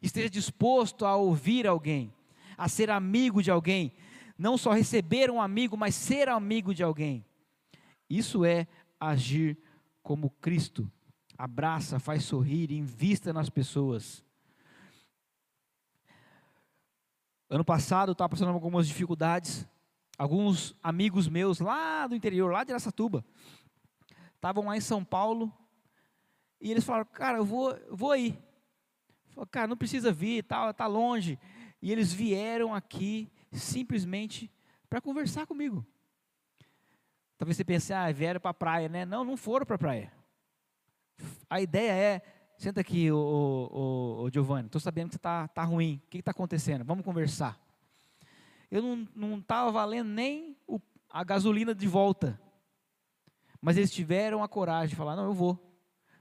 Esteja 0.00 0.30
disposto 0.30 1.04
a 1.04 1.14
ouvir 1.14 1.66
alguém, 1.66 2.10
a 2.56 2.70
ser 2.70 2.88
amigo 2.88 3.42
de 3.42 3.50
alguém. 3.50 3.92
Não 4.38 4.56
só 4.56 4.72
receber 4.72 5.30
um 5.30 5.42
amigo, 5.42 5.76
mas 5.76 5.94
ser 5.94 6.26
amigo 6.30 6.72
de 6.74 6.82
alguém. 6.82 7.22
Isso 8.10 8.44
é 8.44 8.66
agir 9.00 9.58
como 10.02 10.30
Cristo. 10.30 10.90
Abraça, 11.36 11.98
faz 11.98 12.24
sorrir, 12.24 12.70
invista 12.70 13.32
nas 13.32 13.48
pessoas. 13.48 14.22
Ano 17.48 17.64
passado 17.64 18.10
eu 18.10 18.12
estava 18.12 18.28
passando 18.28 18.52
algumas 18.52 18.86
dificuldades. 18.86 19.66
Alguns 20.18 20.76
amigos 20.82 21.26
meus 21.26 21.60
lá 21.60 22.06
do 22.06 22.14
interior, 22.14 22.52
lá 22.52 22.62
de 22.62 22.72
Aracatuba, 22.72 23.24
estavam 24.34 24.66
lá 24.66 24.76
em 24.76 24.80
São 24.80 25.02
Paulo 25.02 25.50
e 26.60 26.70
eles 26.70 26.84
falaram, 26.84 27.06
cara, 27.06 27.38
eu 27.38 27.44
vou, 27.44 27.74
vou 27.90 28.12
aí. 28.12 28.38
Falei, 29.30 29.48
cara, 29.50 29.66
não 29.66 29.76
precisa 29.76 30.12
vir, 30.12 30.44
tá, 30.44 30.72
tá 30.74 30.86
longe. 30.86 31.38
E 31.80 31.90
eles 31.90 32.12
vieram 32.12 32.74
aqui 32.74 33.32
simplesmente 33.50 34.52
para 34.88 35.00
conversar 35.00 35.46
comigo. 35.46 35.86
Talvez 37.40 37.56
você 37.56 37.64
pense, 37.64 37.90
ah, 37.90 38.12
vieram 38.12 38.38
para 38.38 38.50
a 38.50 38.52
praia, 38.52 38.86
né? 38.86 39.06
Não, 39.06 39.24
não 39.24 39.34
foram 39.34 39.64
para 39.64 39.76
a 39.76 39.78
praia. 39.78 40.12
A 41.48 41.58
ideia 41.58 41.90
é, 41.90 42.22
senta 42.58 42.82
aqui, 42.82 43.10
o, 43.10 44.28
Giovanni, 44.30 44.66
estou 44.66 44.78
sabendo 44.78 45.06
que 45.08 45.14
você 45.14 45.16
está 45.16 45.48
tá 45.48 45.64
ruim. 45.64 46.02
O 46.04 46.10
que 46.10 46.18
está 46.18 46.32
acontecendo? 46.32 46.84
Vamos 46.84 47.02
conversar. 47.02 47.58
Eu 48.70 48.82
não 49.16 49.38
estava 49.38 49.72
valendo 49.72 50.08
nem 50.08 50.54
o, 50.66 50.78
a 51.08 51.24
gasolina 51.24 51.74
de 51.74 51.88
volta. 51.88 52.38
Mas 53.58 53.78
eles 53.78 53.90
tiveram 53.90 54.42
a 54.42 54.48
coragem 54.48 54.90
de 54.90 54.96
falar, 54.96 55.16
não, 55.16 55.24
eu 55.24 55.32
vou. 55.32 55.58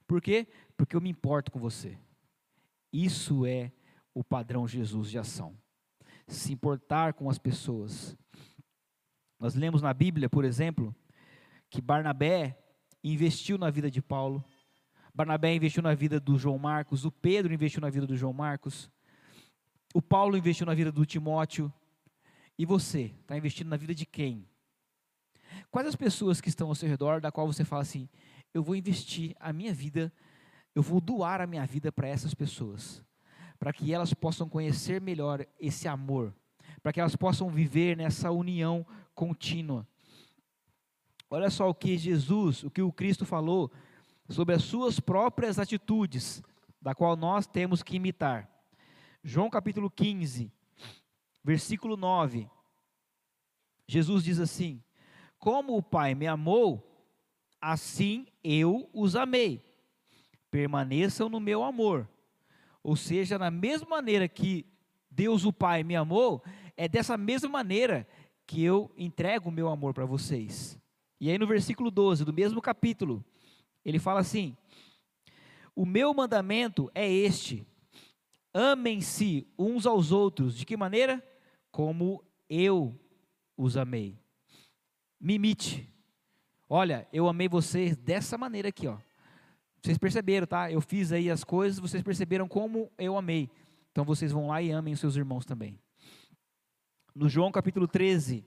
Por 0.07 0.21
quê? 0.21 0.47
Porque 0.77 0.95
eu 0.95 1.01
me 1.01 1.09
importo 1.09 1.51
com 1.51 1.59
você. 1.59 1.97
Isso 2.93 3.45
é 3.45 3.73
o 4.13 4.23
padrão 4.23 4.65
Jesus 4.65 5.09
de 5.11 5.19
ação. 5.19 5.53
Se 6.29 6.53
importar 6.53 7.13
com 7.13 7.29
as 7.29 7.37
pessoas. 7.37 8.15
Nós 9.37 9.53
lemos 9.53 9.81
na 9.81 9.93
Bíblia, 9.93 10.29
por 10.29 10.45
exemplo, 10.45 10.95
que 11.69 11.81
Barnabé 11.81 12.57
investiu 13.03 13.57
na 13.57 13.69
vida 13.69 13.89
de 13.89 14.01
Paulo. 14.01 14.43
Barnabé 15.13 15.53
investiu 15.53 15.83
na 15.83 15.93
vida 15.93 16.19
do 16.19 16.37
João 16.37 16.57
Marcos, 16.57 17.05
o 17.05 17.11
Pedro 17.11 17.53
investiu 17.53 17.81
na 17.81 17.89
vida 17.89 18.07
do 18.07 18.15
João 18.15 18.33
Marcos, 18.33 18.89
o 19.93 20.01
Paulo 20.01 20.37
investiu 20.37 20.65
na 20.65 20.73
vida 20.73 20.91
do 20.91 21.05
Timóteo. 21.05 21.71
E 22.57 22.65
você, 22.65 23.13
está 23.21 23.37
investindo 23.37 23.69
na 23.69 23.77
vida 23.77 23.95
de 23.95 24.05
quem? 24.05 24.47
Quais 25.71 25.87
as 25.87 25.95
pessoas 25.95 26.41
que 26.41 26.49
estão 26.49 26.67
ao 26.67 26.75
seu 26.75 26.89
redor, 26.89 27.21
da 27.21 27.31
qual 27.31 27.47
você 27.47 27.63
fala 27.63 27.81
assim, 27.81 28.07
eu 28.53 28.61
vou 28.61 28.75
investir 28.75 29.35
a 29.39 29.53
minha 29.53 29.73
vida, 29.73 30.11
eu 30.75 30.81
vou 30.81 30.99
doar 31.01 31.41
a 31.41 31.47
minha 31.47 31.65
vida 31.65 31.91
para 31.91 32.07
essas 32.07 32.33
pessoas, 32.33 33.03
para 33.57 33.73
que 33.73 33.93
elas 33.93 34.13
possam 34.13 34.47
conhecer 34.47 35.01
melhor 35.01 35.45
esse 35.59 35.87
amor, 35.87 36.33
para 36.81 36.93
que 36.93 36.99
elas 36.99 37.15
possam 37.15 37.49
viver 37.49 37.97
nessa 37.97 38.31
união 38.31 38.85
contínua. 39.13 39.87
Olha 41.29 41.49
só 41.49 41.69
o 41.69 41.75
que 41.75 41.97
Jesus, 41.97 42.63
o 42.63 42.71
que 42.71 42.81
o 42.81 42.91
Cristo 42.91 43.25
falou 43.25 43.71
sobre 44.27 44.55
as 44.55 44.63
suas 44.63 44.99
próprias 44.99 45.59
atitudes, 45.59 46.41
da 46.81 46.95
qual 46.95 47.15
nós 47.15 47.45
temos 47.45 47.83
que 47.83 47.97
imitar. 47.97 48.49
João 49.23 49.49
capítulo 49.49 49.91
15, 49.91 50.51
versículo 51.43 51.95
9. 51.95 52.49
Jesus 53.87 54.23
diz 54.23 54.39
assim: 54.39 54.81
Como 55.37 55.77
o 55.77 55.83
Pai 55.83 56.15
me 56.15 56.25
amou, 56.25 56.83
assim 57.61 58.25
eu 58.43 58.89
os 58.91 59.15
amei. 59.15 59.63
Permaneçam 60.49 61.29
no 61.29 61.39
meu 61.39 61.63
amor. 61.63 62.09
Ou 62.81 62.95
seja, 62.95 63.37
na 63.37 63.51
mesma 63.51 63.87
maneira 63.87 64.27
que 64.27 64.65
Deus 65.11 65.45
o 65.45 65.53
Pai 65.53 65.83
me 65.83 65.95
amou, 65.95 66.43
é 66.75 66.87
dessa 66.87 67.17
mesma 67.17 67.49
maneira 67.49 68.07
que 68.47 68.63
eu 68.63 68.91
entrego 68.97 69.49
o 69.49 69.51
meu 69.51 69.67
amor 69.67 69.93
para 69.93 70.05
vocês. 70.05 70.79
E 71.19 71.29
aí 71.29 71.37
no 71.37 71.47
versículo 71.47 71.91
12 71.91 72.23
do 72.23 72.33
mesmo 72.33 72.61
capítulo, 72.61 73.23
ele 73.83 73.99
fala 73.99 74.19
assim: 74.19 74.55
O 75.75 75.85
meu 75.85 76.13
mandamento 76.13 76.89
é 76.93 77.09
este: 77.11 77.67
amem-se 78.53 79.47
uns 79.57 79.85
aos 79.85 80.11
outros. 80.11 80.55
De 80.55 80.65
que 80.65 80.77
maneira? 80.77 81.23
Como 81.71 82.23
eu 82.49 82.97
os 83.57 83.75
amei. 83.75 84.17
Me 85.19 85.35
imite. 85.35 85.87
Olha, 86.67 87.07
eu 87.11 87.27
amei 87.27 87.49
vocês 87.49 87.97
dessa 87.97 88.37
maneira 88.37 88.69
aqui, 88.69 88.87
ó. 88.87 88.97
Vocês 89.81 89.97
perceberam, 89.97 90.45
tá? 90.45 90.71
Eu 90.71 90.81
fiz 90.81 91.11
aí 91.11 91.29
as 91.29 91.43
coisas, 91.43 91.79
vocês 91.79 92.03
perceberam 92.03 92.47
como 92.47 92.91
eu 92.97 93.17
amei. 93.17 93.49
Então 93.91 94.05
vocês 94.05 94.31
vão 94.31 94.47
lá 94.47 94.61
e 94.61 94.71
amem 94.71 94.93
os 94.93 94.99
seus 94.99 95.15
irmãos 95.15 95.45
também. 95.45 95.79
No 97.15 97.27
João 97.27 97.51
capítulo 97.51 97.87
13, 97.87 98.45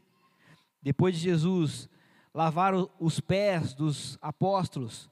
depois 0.81 1.15
de 1.15 1.21
Jesus 1.21 1.89
lavar 2.35 2.75
os 2.99 3.21
pés 3.21 3.75
dos 3.75 4.19
apóstolos, 4.21 5.11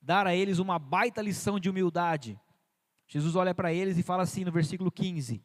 dar 0.00 0.26
a 0.26 0.34
eles 0.34 0.58
uma 0.58 0.78
baita 0.78 1.22
lição 1.22 1.58
de 1.58 1.70
humildade. 1.70 2.38
Jesus 3.06 3.36
olha 3.36 3.54
para 3.54 3.72
eles 3.72 3.96
e 3.96 4.02
fala 4.02 4.22
assim 4.22 4.44
no 4.44 4.52
versículo 4.52 4.90
15: 4.90 5.42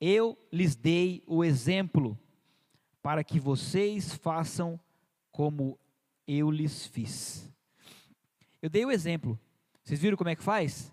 Eu 0.00 0.36
lhes 0.52 0.76
dei 0.76 1.22
o 1.26 1.42
exemplo 1.42 2.18
para 3.02 3.24
que 3.24 3.40
vocês 3.40 4.14
façam 4.14 4.78
como 5.30 5.78
eu 6.26 6.50
lhes 6.50 6.86
fiz. 6.86 7.50
Eu 8.60 8.68
dei 8.68 8.84
o 8.84 8.90
exemplo. 8.90 9.38
Vocês 9.82 10.00
viram 10.00 10.16
como 10.16 10.30
é 10.30 10.34
que 10.34 10.42
faz? 10.42 10.92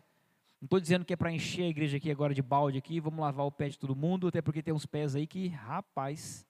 Não 0.62 0.66
estou 0.66 0.80
dizendo 0.80 1.04
que 1.04 1.12
é 1.12 1.16
para 1.16 1.32
encher 1.32 1.64
a 1.64 1.68
igreja 1.68 1.98
aqui 1.98 2.10
agora 2.10 2.34
de 2.34 2.42
balde 2.42 2.78
aqui, 2.78 3.00
vamos 3.00 3.20
lavar 3.20 3.46
o 3.46 3.52
pé 3.52 3.68
de 3.68 3.78
todo 3.78 3.96
mundo, 3.96 4.28
até 4.28 4.42
porque 4.42 4.62
tem 4.62 4.74
uns 4.74 4.86
pés 4.86 5.16
aí 5.16 5.28
que, 5.28 5.48
rapaz. 5.48 6.46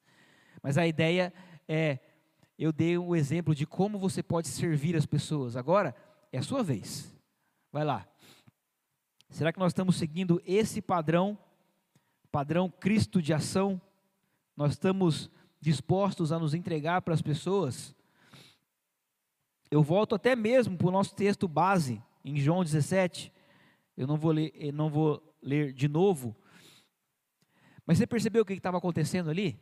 Mas 0.62 0.78
a 0.78 0.86
ideia 0.86 1.34
é, 1.68 1.98
eu 2.58 2.72
dei 2.72 2.98
o 2.98 3.16
exemplo 3.16 3.56
de 3.56 3.66
como 3.66 3.98
você 3.98 4.22
pode 4.22 4.48
servir 4.48 4.96
as 4.96 5.06
pessoas. 5.06 5.56
Agora 5.56 5.96
é 6.32 6.38
a 6.38 6.44
sua 6.44 6.64
vez. 6.64 7.14
Vai 7.72 7.84
lá. 7.84 8.08
Será 9.30 9.52
que 9.52 9.60
nós 9.60 9.72
estamos 9.72 9.96
seguindo 9.96 10.42
esse 10.46 10.82
padrão, 10.82 11.38
padrão 12.32 12.70
Cristo 12.70 13.22
de 13.22 13.34
ação? 13.34 13.82
Nós 14.56 14.74
estamos 14.74 15.30
dispostos 15.60 16.32
a 16.32 16.38
nos 16.38 16.54
entregar 16.54 17.02
para 17.02 17.16
as 17.16 17.22
pessoas? 17.22 17.96
Eu 19.72 19.82
volto 19.82 20.14
até 20.14 20.36
mesmo 20.36 20.78
para 20.78 20.88
o 20.88 20.92
nosso 20.92 21.16
texto 21.16 21.48
base, 21.48 22.00
em 22.24 22.38
João 22.38 22.64
17. 22.64 23.34
Eu 23.98 24.06
não 24.06 24.18
vou 24.18 24.32
ler, 24.32 24.72
não 24.72 24.88
vou 24.88 25.36
ler 25.42 25.74
de 25.74 25.88
novo. 25.88 26.36
Mas 27.84 27.98
você 27.98 28.06
percebeu 28.06 28.44
o 28.44 28.46
que 28.46 28.54
estava 28.54 28.78
acontecendo 28.78 29.32
ali? 29.32 29.60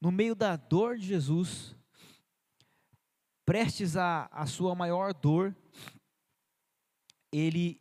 No 0.00 0.10
meio 0.10 0.34
da 0.34 0.56
dor 0.56 0.96
de 0.96 1.06
Jesus, 1.06 1.75
prestes 3.46 3.96
a, 3.96 4.44
sua 4.46 4.74
maior 4.74 5.14
dor, 5.14 5.56
ele 7.32 7.80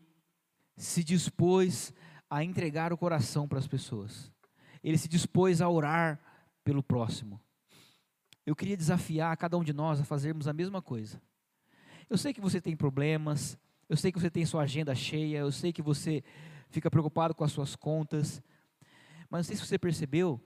se 0.77 1.03
dispôs 1.03 1.91
a 2.29 2.43
entregar 2.43 2.93
o 2.93 2.97
coração 2.97 3.47
para 3.47 3.57
as 3.57 3.67
pessoas. 3.67 4.31
Ele 4.83 4.97
se 4.97 5.07
dispôs 5.07 5.61
a 5.61 5.69
orar 5.69 6.19
pelo 6.63 6.83
próximo. 6.83 7.41
Eu 8.45 8.55
queria 8.55 8.77
desafiar 8.77 9.35
cada 9.37 9.57
um 9.57 9.63
de 9.63 9.73
nós 9.73 9.99
a 9.99 10.05
fazermos 10.05 10.47
a 10.47 10.53
mesma 10.53 10.81
coisa. 10.81 11.19
Eu 12.07 12.17
sei 12.17 12.31
que 12.31 12.41
você 12.41 12.61
tem 12.61 12.75
problemas, 12.75 13.57
eu 13.89 13.97
sei 13.97 14.11
que 14.11 14.19
você 14.19 14.29
tem 14.29 14.45
sua 14.45 14.61
agenda 14.61 14.93
cheia, 14.93 15.39
eu 15.39 15.51
sei 15.51 15.73
que 15.73 15.81
você 15.81 16.23
fica 16.69 16.91
preocupado 16.91 17.33
com 17.33 17.43
as 17.43 17.51
suas 17.51 17.75
contas, 17.75 18.39
mas 19.29 19.39
não 19.39 19.43
sei 19.43 19.55
se 19.55 19.65
você 19.65 19.79
percebeu 19.79 20.39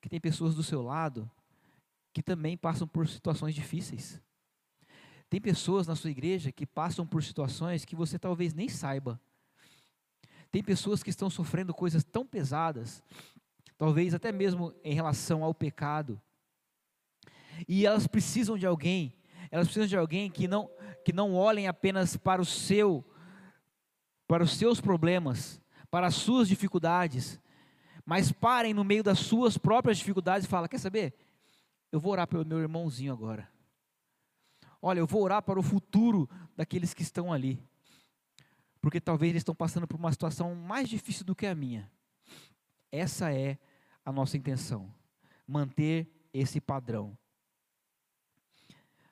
que 0.00 0.08
tem 0.08 0.18
pessoas 0.18 0.54
do 0.54 0.62
seu 0.62 0.80
lado 0.80 1.30
que 2.14 2.22
também 2.22 2.56
passam 2.56 2.88
por 2.88 3.06
situações 3.06 3.54
difíceis. 3.54 4.22
Tem 5.34 5.40
pessoas 5.40 5.88
na 5.88 5.96
sua 5.96 6.12
igreja 6.12 6.52
que 6.52 6.64
passam 6.64 7.04
por 7.04 7.20
situações 7.20 7.84
que 7.84 7.96
você 7.96 8.20
talvez 8.20 8.54
nem 8.54 8.68
saiba. 8.68 9.20
Tem 10.48 10.62
pessoas 10.62 11.02
que 11.02 11.10
estão 11.10 11.28
sofrendo 11.28 11.74
coisas 11.74 12.04
tão 12.04 12.24
pesadas, 12.24 13.02
talvez 13.76 14.14
até 14.14 14.30
mesmo 14.30 14.72
em 14.84 14.94
relação 14.94 15.42
ao 15.42 15.52
pecado. 15.52 16.22
E 17.66 17.84
elas 17.84 18.06
precisam 18.06 18.56
de 18.56 18.64
alguém, 18.64 19.12
elas 19.50 19.66
precisam 19.66 19.88
de 19.88 19.96
alguém 19.96 20.30
que 20.30 20.46
não 20.46 20.70
que 21.04 21.12
não 21.12 21.34
olhem 21.34 21.66
apenas 21.66 22.16
para 22.16 22.40
o 22.40 22.44
seu, 22.44 23.04
para 24.28 24.44
os 24.44 24.56
seus 24.56 24.80
problemas, 24.80 25.60
para 25.90 26.06
as 26.06 26.14
suas 26.14 26.46
dificuldades, 26.46 27.40
mas 28.06 28.30
parem 28.30 28.72
no 28.72 28.84
meio 28.84 29.02
das 29.02 29.18
suas 29.18 29.58
próprias 29.58 29.98
dificuldades 29.98 30.46
e 30.46 30.48
falem: 30.48 30.68
quer 30.68 30.78
saber? 30.78 31.12
Eu 31.90 31.98
vou 31.98 32.12
orar 32.12 32.28
pelo 32.28 32.46
meu 32.46 32.60
irmãozinho 32.60 33.12
agora. 33.12 33.52
Olha, 34.86 34.98
eu 34.98 35.06
vou 35.06 35.22
orar 35.22 35.40
para 35.40 35.58
o 35.58 35.62
futuro 35.62 36.28
daqueles 36.54 36.92
que 36.92 37.00
estão 37.00 37.32
ali, 37.32 37.58
porque 38.82 39.00
talvez 39.00 39.30
eles 39.30 39.40
estão 39.40 39.54
passando 39.54 39.88
por 39.88 39.96
uma 39.96 40.12
situação 40.12 40.54
mais 40.54 40.90
difícil 40.90 41.24
do 41.24 41.34
que 41.34 41.46
a 41.46 41.54
minha. 41.54 41.90
Essa 42.92 43.32
é 43.32 43.58
a 44.04 44.12
nossa 44.12 44.36
intenção, 44.36 44.94
manter 45.46 46.06
esse 46.34 46.60
padrão. 46.60 47.16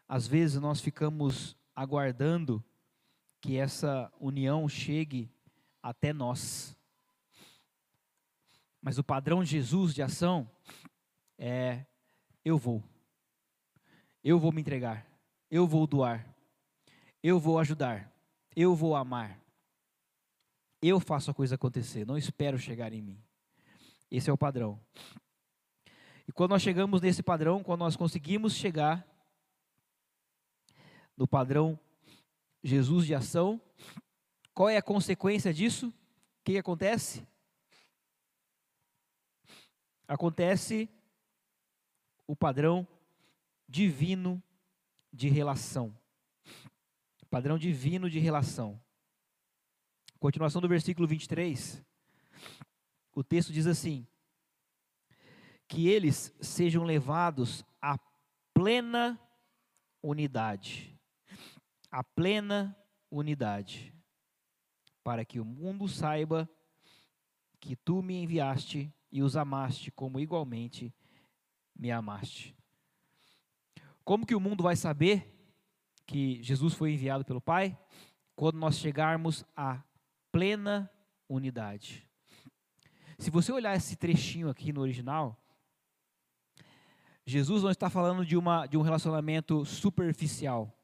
Às 0.07 0.27
vezes 0.27 0.61
nós 0.61 0.79
ficamos 0.79 1.57
aguardando 1.75 2.63
que 3.41 3.57
essa 3.57 4.13
união 4.21 4.69
chegue 4.69 5.33
até 5.83 6.13
nós. 6.13 6.77
Mas 8.79 8.99
o 8.99 9.03
padrão 9.03 9.43
de 9.43 9.53
Jesus 9.53 9.95
de 9.95 10.03
ação 10.03 10.51
é: 11.39 11.87
eu 12.45 12.59
vou, 12.59 12.85
eu 14.23 14.39
vou 14.39 14.53
me 14.53 14.61
entregar, 14.61 15.11
eu 15.53 15.69
vou 15.69 15.87
doar, 15.87 16.27
eu 17.23 17.39
vou 17.39 17.61
ajudar, 17.61 18.13
eu 18.57 18.75
vou 18.75 18.97
amar, 18.97 19.41
eu 20.83 20.99
faço 20.99 21.31
a 21.31 21.35
coisa 21.35 21.55
acontecer, 21.55 22.05
não 22.05 22.19
espero 22.19 22.59
chegar 22.59 22.93
em 22.93 23.01
mim. 23.01 23.23
Esse 24.11 24.29
é 24.29 24.33
o 24.33 24.37
padrão. 24.37 24.81
E 26.27 26.33
quando 26.33 26.51
nós 26.51 26.63
chegamos 26.63 27.01
nesse 27.01 27.23
padrão, 27.23 27.63
quando 27.63 27.81
nós 27.81 27.95
conseguimos 27.95 28.55
chegar, 28.55 29.07
no 31.17 31.29
padrão 31.29 31.79
Jesus 32.63 33.07
de 33.07 33.15
ação. 33.15 33.61
Qual 34.55 34.69
é 34.69 34.77
a 34.77 34.83
consequência 34.83 35.53
disso? 35.53 35.89
O 35.89 36.45
que 36.45 36.59
acontece? 36.59 37.27
Acontece 40.07 40.89
o 42.27 42.37
padrão 42.37 42.87
divino 43.69 44.43
de 45.13 45.29
relação. 45.29 45.97
Padrão 47.31 47.59
divino 47.59 48.11
de 48.11 48.19
relação. 48.19 48.81
Continuação 50.19 50.61
do 50.61 50.69
versículo 50.69 51.09
23. 51.09 51.83
O 53.15 53.25
texto 53.25 53.53
diz 53.53 53.67
assim: 53.67 54.07
Que 55.67 55.89
eles 55.89 56.35
sejam 56.41 56.85
levados 56.85 57.65
à 57.81 57.99
plena 58.55 59.21
unidade 60.03 60.93
a 61.93 62.03
plena 62.03 62.75
unidade, 63.11 63.95
para 65.05 65.27
que 65.27 65.39
o 65.39 65.45
mundo 65.45 65.87
saiba 65.87 66.49
que 67.61 67.77
tu 67.77 68.03
me 68.03 68.15
enviaste 68.15 68.91
e 69.11 69.23
os 69.23 69.37
amaste 69.37 69.91
como 69.91 70.19
igualmente 70.19 70.93
me 71.77 71.91
amaste. 71.91 72.57
Como 74.05 74.27
que 74.27 74.35
o 74.35 74.41
mundo 74.41 74.63
vai 74.63 74.77
saber 74.77 75.33
que 76.07 76.43
Jesus 76.43 76.75
foi 76.75 76.93
enviado 76.93 77.25
pelo 77.25 77.41
Pai? 77.41 77.79
Quando 78.35 78.59
nós 78.59 78.79
chegarmos 78.79 79.45
à 79.57 79.83
plena 80.33 80.91
unidade. 81.29 82.09
Se 83.19 83.31
você 83.31 83.53
olhar 83.53 83.77
esse 83.77 83.95
trechinho 83.95 84.49
aqui 84.49 84.73
no 84.73 84.81
original, 84.81 85.39
Jesus 87.25 87.63
não 87.63 87.71
está 87.71 87.89
falando 87.89 88.27
de, 88.27 88.37
uma, 88.37 88.67
de 88.67 88.77
um 88.77 88.83
relacionamento 88.83 89.65
superficial 89.65 90.77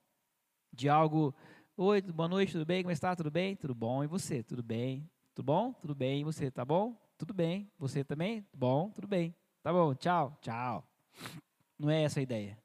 de 0.72 0.88
algo. 0.88 1.34
Oi, 1.76 2.00
boa 2.00 2.28
noite, 2.28 2.52
tudo 2.52 2.64
bem? 2.64 2.82
Como 2.82 2.92
está? 2.92 3.16
Tudo 3.16 3.30
bem? 3.30 3.56
Tudo 3.56 3.74
bom? 3.74 4.04
E 4.04 4.06
você? 4.06 4.42
Tudo 4.42 4.62
bem? 4.62 5.10
Tudo 5.34 5.46
bom? 5.46 5.72
Tudo 5.72 5.94
bem. 5.94 6.20
E 6.20 6.24
você, 6.24 6.50
tá 6.50 6.64
bom? 6.64 6.96
Tudo 7.16 7.34
bem. 7.34 7.68
Você 7.78 8.04
também? 8.04 8.46
Bom, 8.54 8.90
tudo 8.90 9.08
bem. 9.08 9.34
Tá 9.62 9.72
bom, 9.72 9.94
tchau, 9.94 10.38
tchau. 10.40 10.86
Não 11.76 11.90
é 11.90 12.04
essa 12.04 12.20
a 12.20 12.22
ideia. 12.22 12.56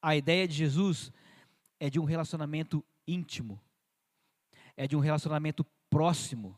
A 0.00 0.16
ideia 0.16 0.46
de 0.46 0.54
Jesus 0.54 1.12
é 1.80 1.90
de 1.90 1.98
um 1.98 2.04
relacionamento 2.04 2.84
íntimo, 3.06 3.60
é 4.76 4.86
de 4.86 4.96
um 4.96 5.00
relacionamento 5.00 5.64
próximo, 5.88 6.56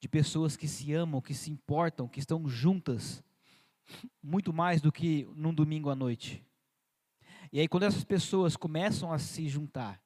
de 0.00 0.08
pessoas 0.08 0.56
que 0.56 0.68
se 0.68 0.92
amam, 0.92 1.20
que 1.20 1.34
se 1.34 1.50
importam, 1.50 2.08
que 2.08 2.20
estão 2.20 2.48
juntas, 2.48 3.22
muito 4.22 4.52
mais 4.52 4.80
do 4.80 4.92
que 4.92 5.28
num 5.34 5.52
domingo 5.52 5.90
à 5.90 5.94
noite. 5.94 6.44
E 7.52 7.60
aí, 7.60 7.66
quando 7.66 7.84
essas 7.84 8.04
pessoas 8.04 8.56
começam 8.56 9.12
a 9.12 9.18
se 9.18 9.48
juntar, 9.48 10.00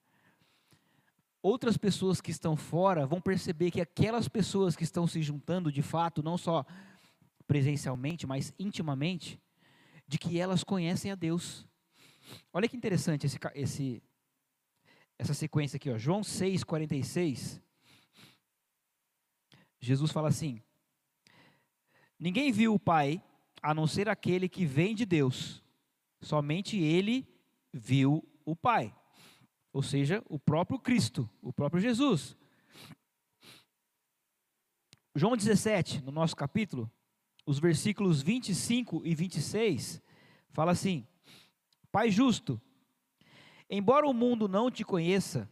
outras 1.43 1.77
pessoas 1.77 2.21
que 2.21 2.31
estão 2.31 2.57
fora 2.57 3.05
vão 3.05 3.21
perceber 3.21 3.71
que 3.71 3.81
aquelas 3.81 4.29
pessoas 4.29 4.77
que 4.77 4.85
estão 4.85 5.07
se 5.07 5.21
juntando 5.21 5.73
de 5.73 5.83
fato, 5.83 6.23
não 6.23 6.39
só 6.39 6.65
presencialmente, 7.47 8.27
mas 8.27 8.55
intimamente, 8.59 9.41
de 10.07 10.19
que 10.19 10.39
elas 10.39 10.63
conhecem 10.63 11.11
a 11.11 11.15
Deus. 11.15 11.67
Olha 12.53 12.69
que 12.69 12.77
interessante 12.77 13.27
esse, 13.27 13.39
esse, 13.55 14.03
essa 15.19 15.35
sequência 15.35 15.77
aqui, 15.77 15.91
ó. 15.91 15.99
João 15.99 16.23
6, 16.23 16.65
46. 16.65 17.63
Jesus 19.81 20.11
fala 20.11 20.29
assim: 20.29 20.63
Ninguém 22.19 22.53
viu 22.53 22.75
o 22.75 22.79
Pai 22.79 23.23
a 23.63 23.73
não 23.73 23.87
ser 23.87 24.09
aquele 24.09 24.49
que 24.49 24.65
vem 24.65 24.95
de 24.95 25.07
Deus, 25.07 25.63
somente 26.21 26.79
ele 26.79 27.27
viu 27.73 28.27
o 28.45 28.57
Pai. 28.57 28.95
Ou 29.73 29.83
seja, 29.83 30.23
o 30.29 30.39
próprio 30.39 30.79
Cristo, 30.79 31.29
o 31.41 31.53
próprio 31.53 31.81
Jesus. 31.81 32.37
João 35.15 35.37
17, 35.37 36.03
no 36.03 36.13
nosso 36.13 36.35
capítulo, 36.35 36.91
os 37.47 37.59
versículos 37.59 38.23
25 38.23 39.03
e 39.05 39.15
26, 39.15 40.03
fala 40.51 40.73
assim: 40.73 41.07
Pai 41.93 42.11
justo, 42.11 42.61
embora 43.69 44.09
o 44.09 44.15
mundo 44.15 44.49
não 44.49 44.71
te 44.71 44.83
conheça, 44.83 45.49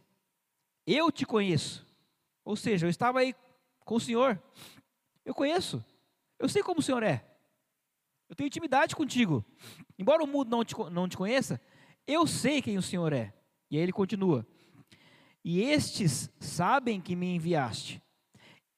eu 0.87 1.11
te 1.11 1.25
conheço. 1.25 1.87
Ou 2.43 2.55
seja, 2.55 2.87
eu 2.87 2.89
estava 2.89 3.19
aí 3.19 3.35
com 3.85 3.95
o 3.95 3.99
Senhor. 3.99 4.41
Eu 5.23 5.35
conheço. 5.35 5.85
Eu 6.39 6.49
sei 6.49 6.63
como 6.63 6.79
o 6.79 6.83
Senhor 6.83 7.03
é. 7.03 7.23
Eu 8.27 8.35
tenho 8.35 8.47
intimidade 8.47 8.95
contigo. 8.95 9.45
Embora 9.99 10.23
o 10.23 10.27
mundo 10.27 10.49
não 10.49 10.65
te, 10.65 10.73
não 10.91 11.07
te 11.07 11.15
conheça, 11.15 11.61
eu 12.07 12.25
sei 12.25 12.59
quem 12.59 12.77
o 12.77 12.81
Senhor 12.81 13.13
é. 13.13 13.31
E 13.69 13.77
aí 13.77 13.83
ele 13.83 13.91
continua. 13.91 14.45
E 15.45 15.61
estes 15.61 16.29
sabem 16.39 16.99
que 16.99 17.15
me 17.15 17.35
enviaste. 17.35 18.01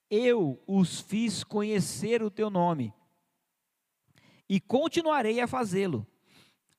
Eu 0.10 0.62
os 0.68 1.00
fiz 1.00 1.44
conhecer 1.44 2.22
o 2.22 2.30
teu 2.30 2.50
nome. 2.50 2.94
E 4.50 4.60
continuarei 4.60 5.40
a 5.40 5.48
fazê-lo, 5.48 6.06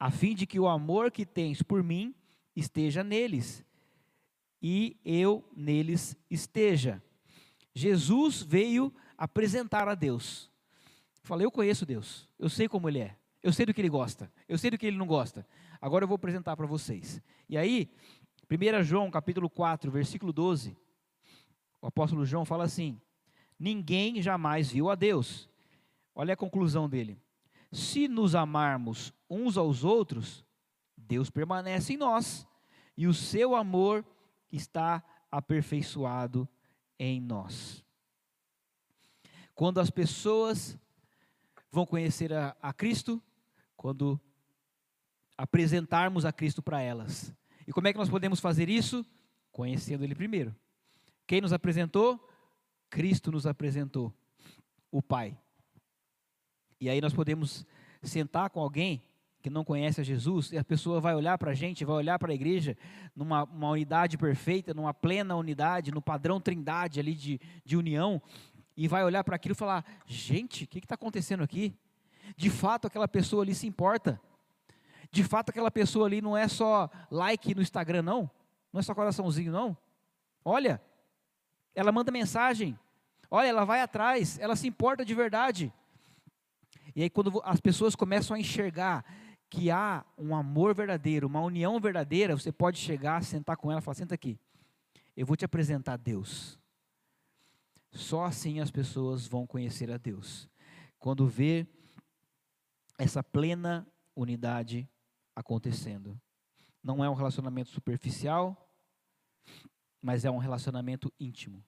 a 0.04 0.10
fim 0.10 0.34
de 0.34 0.46
que 0.46 0.60
o 0.60 0.68
amor 0.68 1.10
que 1.10 1.24
tens 1.24 1.62
por 1.62 1.82
mim 1.82 2.14
esteja 2.54 3.02
neles 3.02 3.64
e 4.60 4.98
eu 5.02 5.42
neles 5.56 6.14
esteja. 6.30 7.02
Jesus 7.72 8.42
veio 8.42 8.92
apresentar 9.16 9.88
a 9.88 9.94
Deus. 9.94 10.50
Falei, 11.22 11.46
eu 11.46 11.50
conheço 11.50 11.86
Deus, 11.86 12.28
eu 12.38 12.50
sei 12.50 12.68
como 12.68 12.86
Ele 12.86 12.98
é, 12.98 13.16
eu 13.42 13.50
sei 13.50 13.64
do 13.64 13.72
que 13.72 13.80
Ele 13.80 13.88
gosta, 13.88 14.30
eu 14.46 14.58
sei 14.58 14.70
do 14.70 14.76
que 14.76 14.84
Ele 14.84 14.98
não 14.98 15.06
gosta. 15.06 15.46
Agora 15.80 16.04
eu 16.04 16.08
vou 16.08 16.16
apresentar 16.16 16.54
para 16.54 16.66
vocês. 16.66 17.22
E 17.48 17.56
aí, 17.56 17.88
1 18.50 18.84
João 18.84 19.10
capítulo 19.10 19.48
4, 19.48 19.90
versículo 19.90 20.34
12, 20.34 20.76
o 21.80 21.86
apóstolo 21.86 22.26
João 22.26 22.44
fala 22.44 22.64
assim: 22.64 23.00
Ninguém 23.58 24.20
jamais 24.20 24.70
viu 24.70 24.90
a 24.90 24.94
Deus. 24.94 25.48
Olha 26.14 26.34
a 26.34 26.36
conclusão 26.36 26.90
dele. 26.90 27.18
Se 27.74 28.06
nos 28.06 28.36
amarmos 28.36 29.12
uns 29.28 29.56
aos 29.56 29.82
outros, 29.82 30.44
Deus 30.96 31.28
permanece 31.28 31.94
em 31.94 31.96
nós, 31.96 32.46
e 32.96 33.08
o 33.08 33.12
seu 33.12 33.56
amor 33.56 34.06
está 34.52 35.02
aperfeiçoado 35.28 36.48
em 36.96 37.20
nós. 37.20 37.84
Quando 39.56 39.80
as 39.80 39.90
pessoas 39.90 40.78
vão 41.68 41.84
conhecer 41.84 42.32
a, 42.32 42.56
a 42.62 42.72
Cristo, 42.72 43.20
quando 43.76 44.20
apresentarmos 45.36 46.24
a 46.24 46.32
Cristo 46.32 46.62
para 46.62 46.80
elas. 46.80 47.34
E 47.66 47.72
como 47.72 47.88
é 47.88 47.92
que 47.92 47.98
nós 47.98 48.08
podemos 48.08 48.38
fazer 48.38 48.68
isso? 48.68 49.04
Conhecendo 49.50 50.04
Ele 50.04 50.14
primeiro. 50.14 50.54
Quem 51.26 51.40
nos 51.40 51.52
apresentou? 51.52 52.24
Cristo 52.88 53.32
nos 53.32 53.48
apresentou, 53.48 54.14
o 54.92 55.02
Pai. 55.02 55.36
E 56.84 56.90
aí 56.90 57.00
nós 57.00 57.14
podemos 57.14 57.66
sentar 58.02 58.50
com 58.50 58.60
alguém 58.60 59.02
que 59.40 59.48
não 59.48 59.64
conhece 59.64 60.02
a 60.02 60.04
Jesus, 60.04 60.52
e 60.52 60.58
a 60.58 60.64
pessoa 60.64 61.00
vai 61.00 61.14
olhar 61.14 61.38
para 61.38 61.52
a 61.52 61.54
gente, 61.54 61.82
vai 61.82 61.96
olhar 61.96 62.18
para 62.18 62.30
a 62.30 62.34
igreja 62.34 62.76
numa 63.16 63.46
unidade 63.70 64.18
perfeita, 64.18 64.74
numa 64.74 64.92
plena 64.92 65.34
unidade, 65.34 65.90
no 65.90 66.02
padrão 66.02 66.38
trindade 66.38 67.00
ali 67.00 67.14
de, 67.14 67.40
de 67.64 67.74
união, 67.74 68.20
e 68.76 68.86
vai 68.86 69.02
olhar 69.02 69.24
para 69.24 69.34
aquilo 69.34 69.54
e 69.54 69.56
falar: 69.56 69.82
gente, 70.04 70.64
o 70.64 70.66
que 70.66 70.78
está 70.78 70.94
acontecendo 70.94 71.42
aqui? 71.42 71.74
De 72.36 72.50
fato, 72.50 72.86
aquela 72.86 73.08
pessoa 73.08 73.42
ali 73.42 73.54
se 73.54 73.66
importa. 73.66 74.20
De 75.10 75.24
fato, 75.24 75.48
aquela 75.48 75.70
pessoa 75.70 76.04
ali 76.04 76.20
não 76.20 76.36
é 76.36 76.48
só 76.48 76.90
like 77.10 77.54
no 77.54 77.62
Instagram, 77.62 78.02
não. 78.02 78.30
Não 78.70 78.80
é 78.80 78.82
só 78.82 78.94
coraçãozinho, 78.94 79.50
não. 79.50 79.74
Olha, 80.44 80.82
ela 81.74 81.90
manda 81.90 82.12
mensagem. 82.12 82.78
Olha, 83.30 83.48
ela 83.48 83.64
vai 83.64 83.80
atrás. 83.80 84.38
Ela 84.38 84.54
se 84.54 84.68
importa 84.68 85.02
de 85.02 85.14
verdade. 85.14 85.72
E 86.94 87.02
aí, 87.02 87.10
quando 87.10 87.40
as 87.44 87.60
pessoas 87.60 87.94
começam 87.94 88.36
a 88.36 88.40
enxergar 88.40 89.04
que 89.50 89.70
há 89.70 90.04
um 90.16 90.34
amor 90.34 90.74
verdadeiro, 90.74 91.26
uma 91.26 91.40
união 91.40 91.78
verdadeira, 91.80 92.36
você 92.36 92.52
pode 92.52 92.78
chegar, 92.78 93.22
sentar 93.24 93.56
com 93.56 93.70
ela 93.70 93.80
e 93.80 93.82
falar: 93.82 93.94
senta 93.94 94.14
aqui, 94.14 94.38
eu 95.16 95.26
vou 95.26 95.36
te 95.36 95.44
apresentar 95.44 95.94
a 95.94 95.96
Deus. 95.96 96.58
Só 97.92 98.24
assim 98.24 98.60
as 98.60 98.70
pessoas 98.70 99.26
vão 99.26 99.46
conhecer 99.46 99.90
a 99.90 99.96
Deus. 99.96 100.48
Quando 100.98 101.26
vê 101.26 101.66
essa 102.98 103.22
plena 103.22 103.86
unidade 104.14 104.88
acontecendo. 105.34 106.20
Não 106.82 107.04
é 107.04 107.10
um 107.10 107.14
relacionamento 107.14 107.70
superficial, 107.70 108.70
mas 110.00 110.24
é 110.24 110.30
um 110.30 110.38
relacionamento 110.38 111.12
íntimo. 111.18 111.64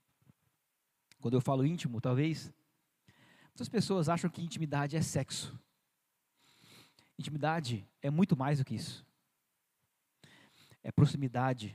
Quando 1.20 1.34
eu 1.34 1.40
falo 1.40 1.66
íntimo, 1.66 2.00
talvez 2.00 2.52
muitas 3.56 3.68
pessoas 3.70 4.10
acham 4.10 4.28
que 4.28 4.42
intimidade 4.42 4.98
é 4.98 5.00
sexo. 5.00 5.58
Intimidade 7.18 7.88
é 8.02 8.10
muito 8.10 8.36
mais 8.36 8.58
do 8.58 8.66
que 8.66 8.74
isso. 8.74 9.02
É 10.82 10.92
proximidade. 10.92 11.74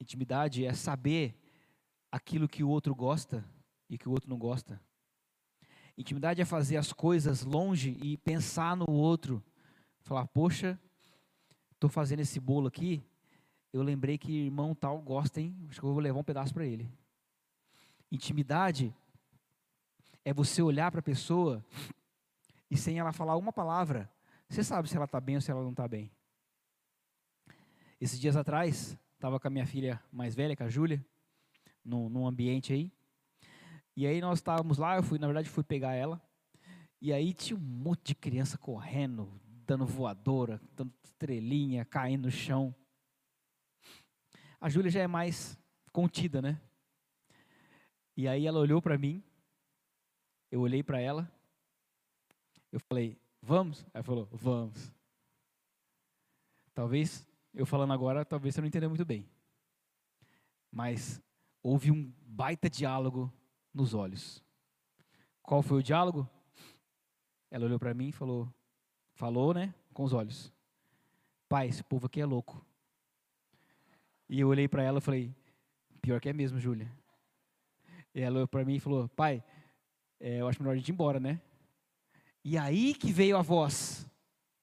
Intimidade 0.00 0.66
é 0.66 0.74
saber 0.74 1.38
aquilo 2.10 2.48
que 2.48 2.64
o 2.64 2.68
outro 2.68 2.92
gosta 2.92 3.44
e 3.88 3.96
que 3.96 4.08
o 4.08 4.10
outro 4.10 4.28
não 4.28 4.36
gosta. 4.36 4.80
Intimidade 5.96 6.42
é 6.42 6.44
fazer 6.44 6.76
as 6.76 6.92
coisas 6.92 7.44
longe 7.44 7.96
e 8.02 8.16
pensar 8.16 8.76
no 8.76 8.90
outro. 8.90 9.40
Falar, 10.00 10.26
poxa, 10.26 10.76
estou 11.74 11.88
fazendo 11.88 12.18
esse 12.18 12.40
bolo 12.40 12.66
aqui, 12.66 13.00
eu 13.72 13.80
lembrei 13.80 14.18
que 14.18 14.46
irmão 14.46 14.74
tal 14.74 15.00
gosta, 15.00 15.40
hein? 15.40 15.56
Acho 15.68 15.78
que 15.78 15.86
eu 15.86 15.92
vou 15.92 16.02
levar 16.02 16.18
um 16.18 16.24
pedaço 16.24 16.52
para 16.52 16.66
ele. 16.66 16.90
Intimidade 18.10 18.92
é 20.24 20.32
você 20.32 20.62
olhar 20.62 20.90
para 20.90 21.00
a 21.00 21.02
pessoa 21.02 21.64
e 22.70 22.76
sem 22.76 22.98
ela 22.98 23.12
falar 23.12 23.36
uma 23.36 23.52
palavra, 23.52 24.10
você 24.48 24.62
sabe 24.62 24.88
se 24.88 24.96
ela 24.96 25.04
está 25.04 25.20
bem 25.20 25.36
ou 25.36 25.40
se 25.40 25.50
ela 25.50 25.62
não 25.62 25.70
está 25.70 25.86
bem. 25.88 26.10
Esses 28.00 28.18
dias 28.18 28.36
atrás, 28.36 28.96
estava 29.14 29.38
com 29.38 29.48
a 29.48 29.50
minha 29.50 29.66
filha 29.66 30.02
mais 30.12 30.34
velha, 30.34 30.56
com 30.56 30.64
a 30.64 30.68
Júlia, 30.68 31.04
num, 31.84 32.08
num 32.08 32.26
ambiente 32.26 32.72
aí. 32.72 32.92
E 33.96 34.06
aí 34.06 34.20
nós 34.20 34.38
estávamos 34.38 34.78
lá, 34.78 34.96
eu 34.96 35.02
fui, 35.02 35.18
na 35.18 35.26
verdade, 35.26 35.48
fui 35.48 35.62
pegar 35.62 35.94
ela. 35.94 36.20
E 37.00 37.12
aí 37.12 37.32
tinha 37.32 37.58
um 37.58 37.62
monte 37.62 38.08
de 38.08 38.14
criança 38.14 38.56
correndo, 38.56 39.30
dando 39.66 39.86
voadora, 39.86 40.60
dando 40.74 40.92
estrelinha, 41.02 41.84
caindo 41.84 42.24
no 42.24 42.30
chão. 42.30 42.74
A 44.60 44.68
Júlia 44.68 44.90
já 44.90 45.00
é 45.00 45.06
mais 45.06 45.58
contida, 45.92 46.40
né? 46.40 46.60
E 48.16 48.28
aí 48.28 48.46
ela 48.46 48.58
olhou 48.58 48.82
para 48.82 48.98
mim, 48.98 49.22
eu 50.50 50.60
olhei 50.60 50.82
para 50.82 51.00
ela, 51.00 51.30
eu 52.72 52.80
falei, 52.80 53.18
vamos? 53.40 53.86
Ela 53.92 54.02
falou, 54.02 54.28
vamos. 54.32 54.92
Talvez, 56.74 57.26
eu 57.54 57.66
falando 57.66 57.92
agora, 57.92 58.24
talvez 58.24 58.54
você 58.54 58.60
não 58.60 58.68
entenda 58.68 58.88
muito 58.88 59.04
bem. 59.04 59.28
Mas 60.70 61.20
houve 61.62 61.90
um 61.90 62.12
baita 62.24 62.70
diálogo 62.70 63.32
nos 63.72 63.94
olhos. 63.94 64.42
Qual 65.42 65.62
foi 65.62 65.78
o 65.78 65.82
diálogo? 65.82 66.28
Ela 67.50 67.66
olhou 67.66 67.78
para 67.78 67.94
mim 67.94 68.08
e 68.08 68.12
falou, 68.12 68.52
falou, 69.14 69.52
né, 69.52 69.74
com 69.92 70.04
os 70.04 70.12
olhos. 70.12 70.52
Pai, 71.48 71.68
esse 71.68 71.82
povo 71.82 72.06
aqui 72.06 72.20
é 72.20 72.26
louco. 72.26 72.64
E 74.28 74.38
eu 74.38 74.48
olhei 74.48 74.68
para 74.68 74.84
ela 74.84 74.98
e 74.98 75.02
falei, 75.02 75.34
Pior 76.00 76.20
que 76.20 76.28
é 76.28 76.32
mesmo, 76.32 76.58
Júlia. 76.58 76.90
Ela 78.14 78.36
olhou 78.36 78.48
para 78.48 78.64
mim 78.64 78.76
e 78.76 78.80
falou: 78.80 79.08
Pai, 79.08 79.44
é, 80.20 80.36
eu 80.40 80.46
acho 80.46 80.62
melhor 80.62 80.74
a 80.74 80.76
gente 80.76 80.90
ir 80.90 80.92
embora, 80.92 81.18
né? 81.18 81.40
E 82.44 82.58
aí 82.58 82.94
que 82.94 83.10
veio 83.10 83.38
a 83.38 83.42
voz. 83.42 84.06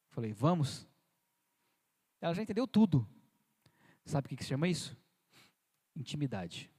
Falei: 0.09 0.31
Vamos. 0.31 0.87
Ela 2.21 2.33
já 2.33 2.43
entendeu 2.43 2.67
tudo. 2.67 3.07
Sabe 4.05 4.25
o 4.25 4.29
que, 4.29 4.37
que 4.37 4.43
se 4.43 4.49
chama 4.49 4.67
isso? 4.67 4.95
Intimidade. 5.95 6.71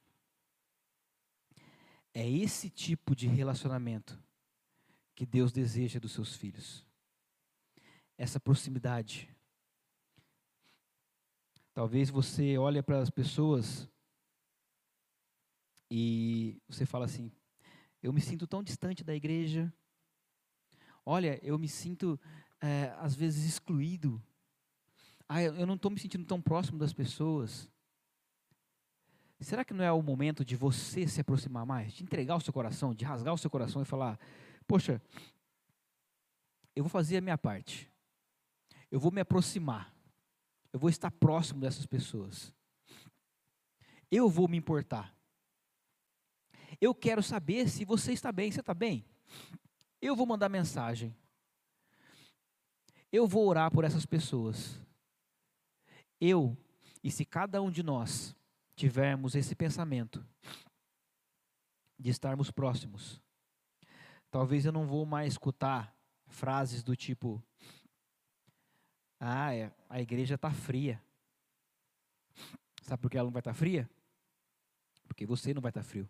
É 2.15 2.29
esse 2.29 2.71
tipo 2.71 3.15
de 3.15 3.27
relacionamento 3.27 4.21
que 5.15 5.27
Deus 5.27 5.53
deseja 5.53 6.01
dos 6.01 6.13
seus 6.13 6.35
filhos. 6.35 6.87
Essa 8.17 8.41
proximidade. 8.41 9.29
Talvez 11.75 12.11
você 12.11 12.57
olhe 12.59 12.83
para 12.83 13.01
as 13.01 13.11
pessoas 13.11 13.89
e 15.91 16.61
você 16.69 16.85
fala 16.85 17.05
assim: 17.05 17.31
eu 18.03 18.13
me 18.13 18.21
sinto 18.21 18.47
tão 18.47 18.63
distante 18.63 19.03
da 19.03 19.15
igreja. 19.15 19.73
Olha, 21.05 21.39
eu 21.43 21.59
me 21.59 21.69
sinto 21.69 22.19
é, 22.61 22.95
às 22.99 23.15
vezes 23.15 23.45
excluído. 23.45 24.23
Ah, 25.29 25.43
eu 25.43 25.67
não 25.67 25.75
estou 25.75 25.91
me 25.91 25.99
sentindo 26.01 26.25
tão 26.25 26.41
próximo 26.41 26.79
das 26.79 26.93
pessoas. 26.93 27.69
Será 29.41 29.65
que 29.65 29.75
não 29.75 29.85
é 29.85 29.93
o 29.93 30.03
momento 30.03 30.45
de 30.45 30.57
você 30.57 31.07
se 31.07 31.21
aproximar 31.21 31.65
mais, 31.65 31.93
de 31.93 32.03
entregar 32.03 32.37
o 32.37 32.41
seu 32.41 32.53
coração, 32.53 32.95
de 32.95 33.05
rasgar 33.05 33.33
o 33.33 33.39
seu 33.39 33.51
coração 33.51 33.81
e 33.81 33.85
falar: 33.85 34.19
Poxa, 34.67 35.01
eu 36.75 36.83
vou 36.83 36.91
fazer 36.91 37.19
a 37.19 37.21
minha 37.21 37.39
parte, 37.39 37.91
eu 38.91 38.99
vou 38.99 39.13
me 39.13 39.21
aproximar, 39.21 39.95
eu 40.73 40.79
vou 40.81 40.91
estar 40.91 41.11
próximo 41.11 41.61
dessas 41.61 41.87
pessoas, 41.87 42.53
eu 44.11 44.29
vou 44.29 44.49
me 44.49 44.57
importar. 44.57 45.18
Eu 46.81 46.95
quero 46.95 47.23
saber 47.23 47.69
se 47.69 47.85
você 47.85 48.13
está 48.13 48.31
bem. 48.31 48.51
Você 48.51 48.61
está 48.61 48.75
bem? 48.75 49.05
Eu 50.01 50.15
vou 50.15 50.27
mandar 50.27 50.49
mensagem. 50.49 51.17
Eu 53.11 53.27
vou 53.27 53.47
orar 53.49 53.71
por 53.71 53.85
essas 53.85 54.07
pessoas. 54.07 54.79
Eu, 56.21 56.57
e 57.03 57.11
se 57.11 57.25
cada 57.25 57.61
um 57.61 57.71
de 57.71 57.83
nós 57.83 58.35
tivermos 58.77 59.35
esse 59.35 59.55
pensamento 59.55 60.25
de 61.99 62.11
estarmos 62.11 62.51
próximos, 62.51 63.21
talvez 64.31 64.65
eu 64.65 64.73
não 64.73 64.87
vou 64.87 65.05
mais 65.05 65.33
escutar 65.33 65.97
frases 66.29 66.83
do 66.83 66.95
tipo: 66.95 67.43
Ah, 69.19 69.53
é, 69.53 69.73
a 69.89 70.01
igreja 70.01 70.37
está 70.37 70.53
fria. 70.53 71.03
Sabe 72.83 73.03
por 73.03 73.11
que 73.11 73.19
ela 73.19 73.27
não 73.27 73.33
vai 73.33 73.41
estar 73.41 73.53
tá 73.53 73.59
fria? 73.59 73.91
Porque 75.09 75.27
você 75.27 75.53
não 75.53 75.63
vai 75.63 75.71
estar 75.71 75.83
tá 75.83 75.89
frio 75.89 76.09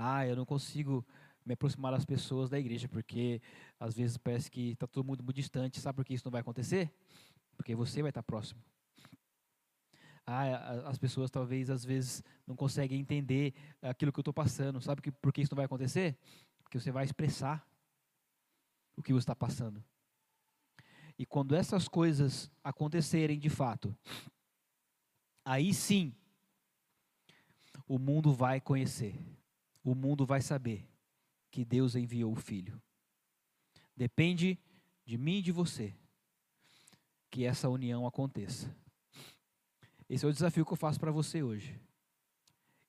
ah, 0.00 0.24
eu 0.24 0.36
não 0.36 0.46
consigo 0.46 1.04
me 1.44 1.54
aproximar 1.54 1.90
das 1.90 2.04
pessoas 2.04 2.48
da 2.48 2.58
igreja, 2.58 2.88
porque 2.88 3.42
às 3.80 3.96
vezes 3.96 4.16
parece 4.16 4.48
que 4.48 4.70
está 4.70 4.86
todo 4.86 5.04
mundo 5.04 5.24
muito 5.24 5.34
distante. 5.34 5.80
Sabe 5.80 5.96
por 5.96 6.04
que 6.04 6.14
isso 6.14 6.24
não 6.24 6.30
vai 6.30 6.40
acontecer? 6.40 6.88
Porque 7.56 7.74
você 7.74 8.00
vai 8.00 8.10
estar 8.10 8.22
próximo. 8.22 8.62
Ah, 10.24 10.88
as 10.88 10.98
pessoas 10.98 11.32
talvez 11.32 11.68
às 11.68 11.84
vezes 11.84 12.22
não 12.46 12.54
conseguem 12.54 13.00
entender 13.00 13.54
aquilo 13.82 14.12
que 14.12 14.20
eu 14.20 14.22
estou 14.22 14.32
passando. 14.32 14.80
Sabe 14.80 15.02
por 15.10 15.32
que 15.32 15.40
isso 15.40 15.52
não 15.52 15.56
vai 15.56 15.64
acontecer? 15.64 16.16
Porque 16.62 16.78
você 16.78 16.92
vai 16.92 17.04
expressar 17.04 17.66
o 18.94 19.02
que 19.02 19.12
você 19.12 19.24
está 19.24 19.34
passando. 19.34 19.82
E 21.18 21.26
quando 21.26 21.56
essas 21.56 21.88
coisas 21.88 22.48
acontecerem 22.62 23.36
de 23.36 23.50
fato, 23.50 23.96
aí 25.44 25.74
sim 25.74 26.14
o 27.88 27.98
mundo 27.98 28.32
vai 28.32 28.60
conhecer 28.60 29.18
o 29.90 29.94
mundo 29.94 30.26
vai 30.26 30.42
saber 30.42 30.86
que 31.50 31.64
Deus 31.64 31.96
enviou 31.96 32.32
o 32.32 32.36
Filho. 32.36 32.80
Depende 33.96 34.58
de 35.04 35.16
mim 35.16 35.38
e 35.38 35.42
de 35.42 35.50
você 35.50 35.94
que 37.30 37.44
essa 37.44 37.70
união 37.70 38.06
aconteça. 38.06 38.74
Esse 40.06 40.26
é 40.26 40.28
o 40.28 40.32
desafio 40.32 40.64
que 40.64 40.72
eu 40.72 40.76
faço 40.76 41.00
para 41.00 41.10
você 41.10 41.42
hoje. 41.42 41.80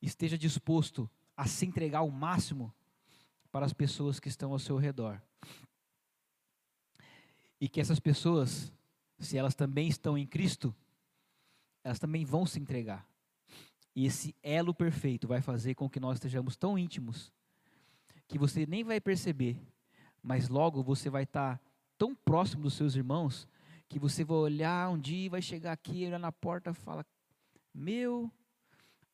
Esteja 0.02 0.38
disposto 0.38 1.10
a 1.38 1.48
se 1.48 1.66
entregar 1.66 2.00
ao 2.00 2.12
máximo 2.12 2.74
para 3.50 3.66
as 3.66 3.72
pessoas 3.72 4.20
que 4.20 4.28
estão 4.28 4.52
ao 4.52 4.60
seu 4.60 4.78
redor. 4.78 5.22
E 7.62 7.70
que 7.70 7.80
essas 7.80 8.00
pessoas, 8.00 8.74
se 9.18 9.38
elas 9.38 9.56
também 9.56 9.88
estão 9.88 10.18
em 10.18 10.28
Cristo, 10.28 10.76
elas 11.82 12.00
também 12.00 12.26
vão 12.26 12.46
se 12.46 12.60
entregar. 12.60 13.08
E 14.00 14.06
esse 14.06 14.34
elo 14.42 14.74
perfeito 14.74 15.28
vai 15.28 15.42
fazer 15.42 15.76
com 15.76 15.90
que 15.90 16.00
nós 16.00 16.16
estejamos 16.16 16.56
tão 16.56 16.80
íntimos 16.80 17.34
que 18.30 18.38
você 18.38 18.66
nem 18.66 18.82
vai 18.82 19.02
perceber, 19.02 19.62
mas 20.24 20.48
logo 20.48 20.82
você 20.82 21.10
vai 21.10 21.24
estar 21.24 21.62
tão 21.98 22.16
próximo 22.16 22.64
dos 22.64 22.76
seus 22.76 22.96
irmãos 22.96 23.46
que 23.90 24.00
você 24.00 24.24
vai 24.24 24.38
olhar 24.38 24.90
um 24.90 24.98
dia, 24.98 25.30
vai 25.30 25.42
chegar 25.42 25.74
aqui, 25.74 26.06
olhar 26.06 26.18
na 26.18 26.32
porta 26.32 26.70
e 26.70 26.74
fala: 26.74 27.06
Meu, 27.74 28.32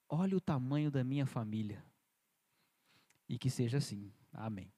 olha 0.07 0.38
o 0.38 0.39
tamanho 0.39 0.91
da 0.91 1.03
minha 1.03 1.25
família. 1.25 1.83
E 3.27 3.39
que 3.39 3.49
seja 3.49 3.79
assim. 3.79 4.13
Amém. 4.31 4.71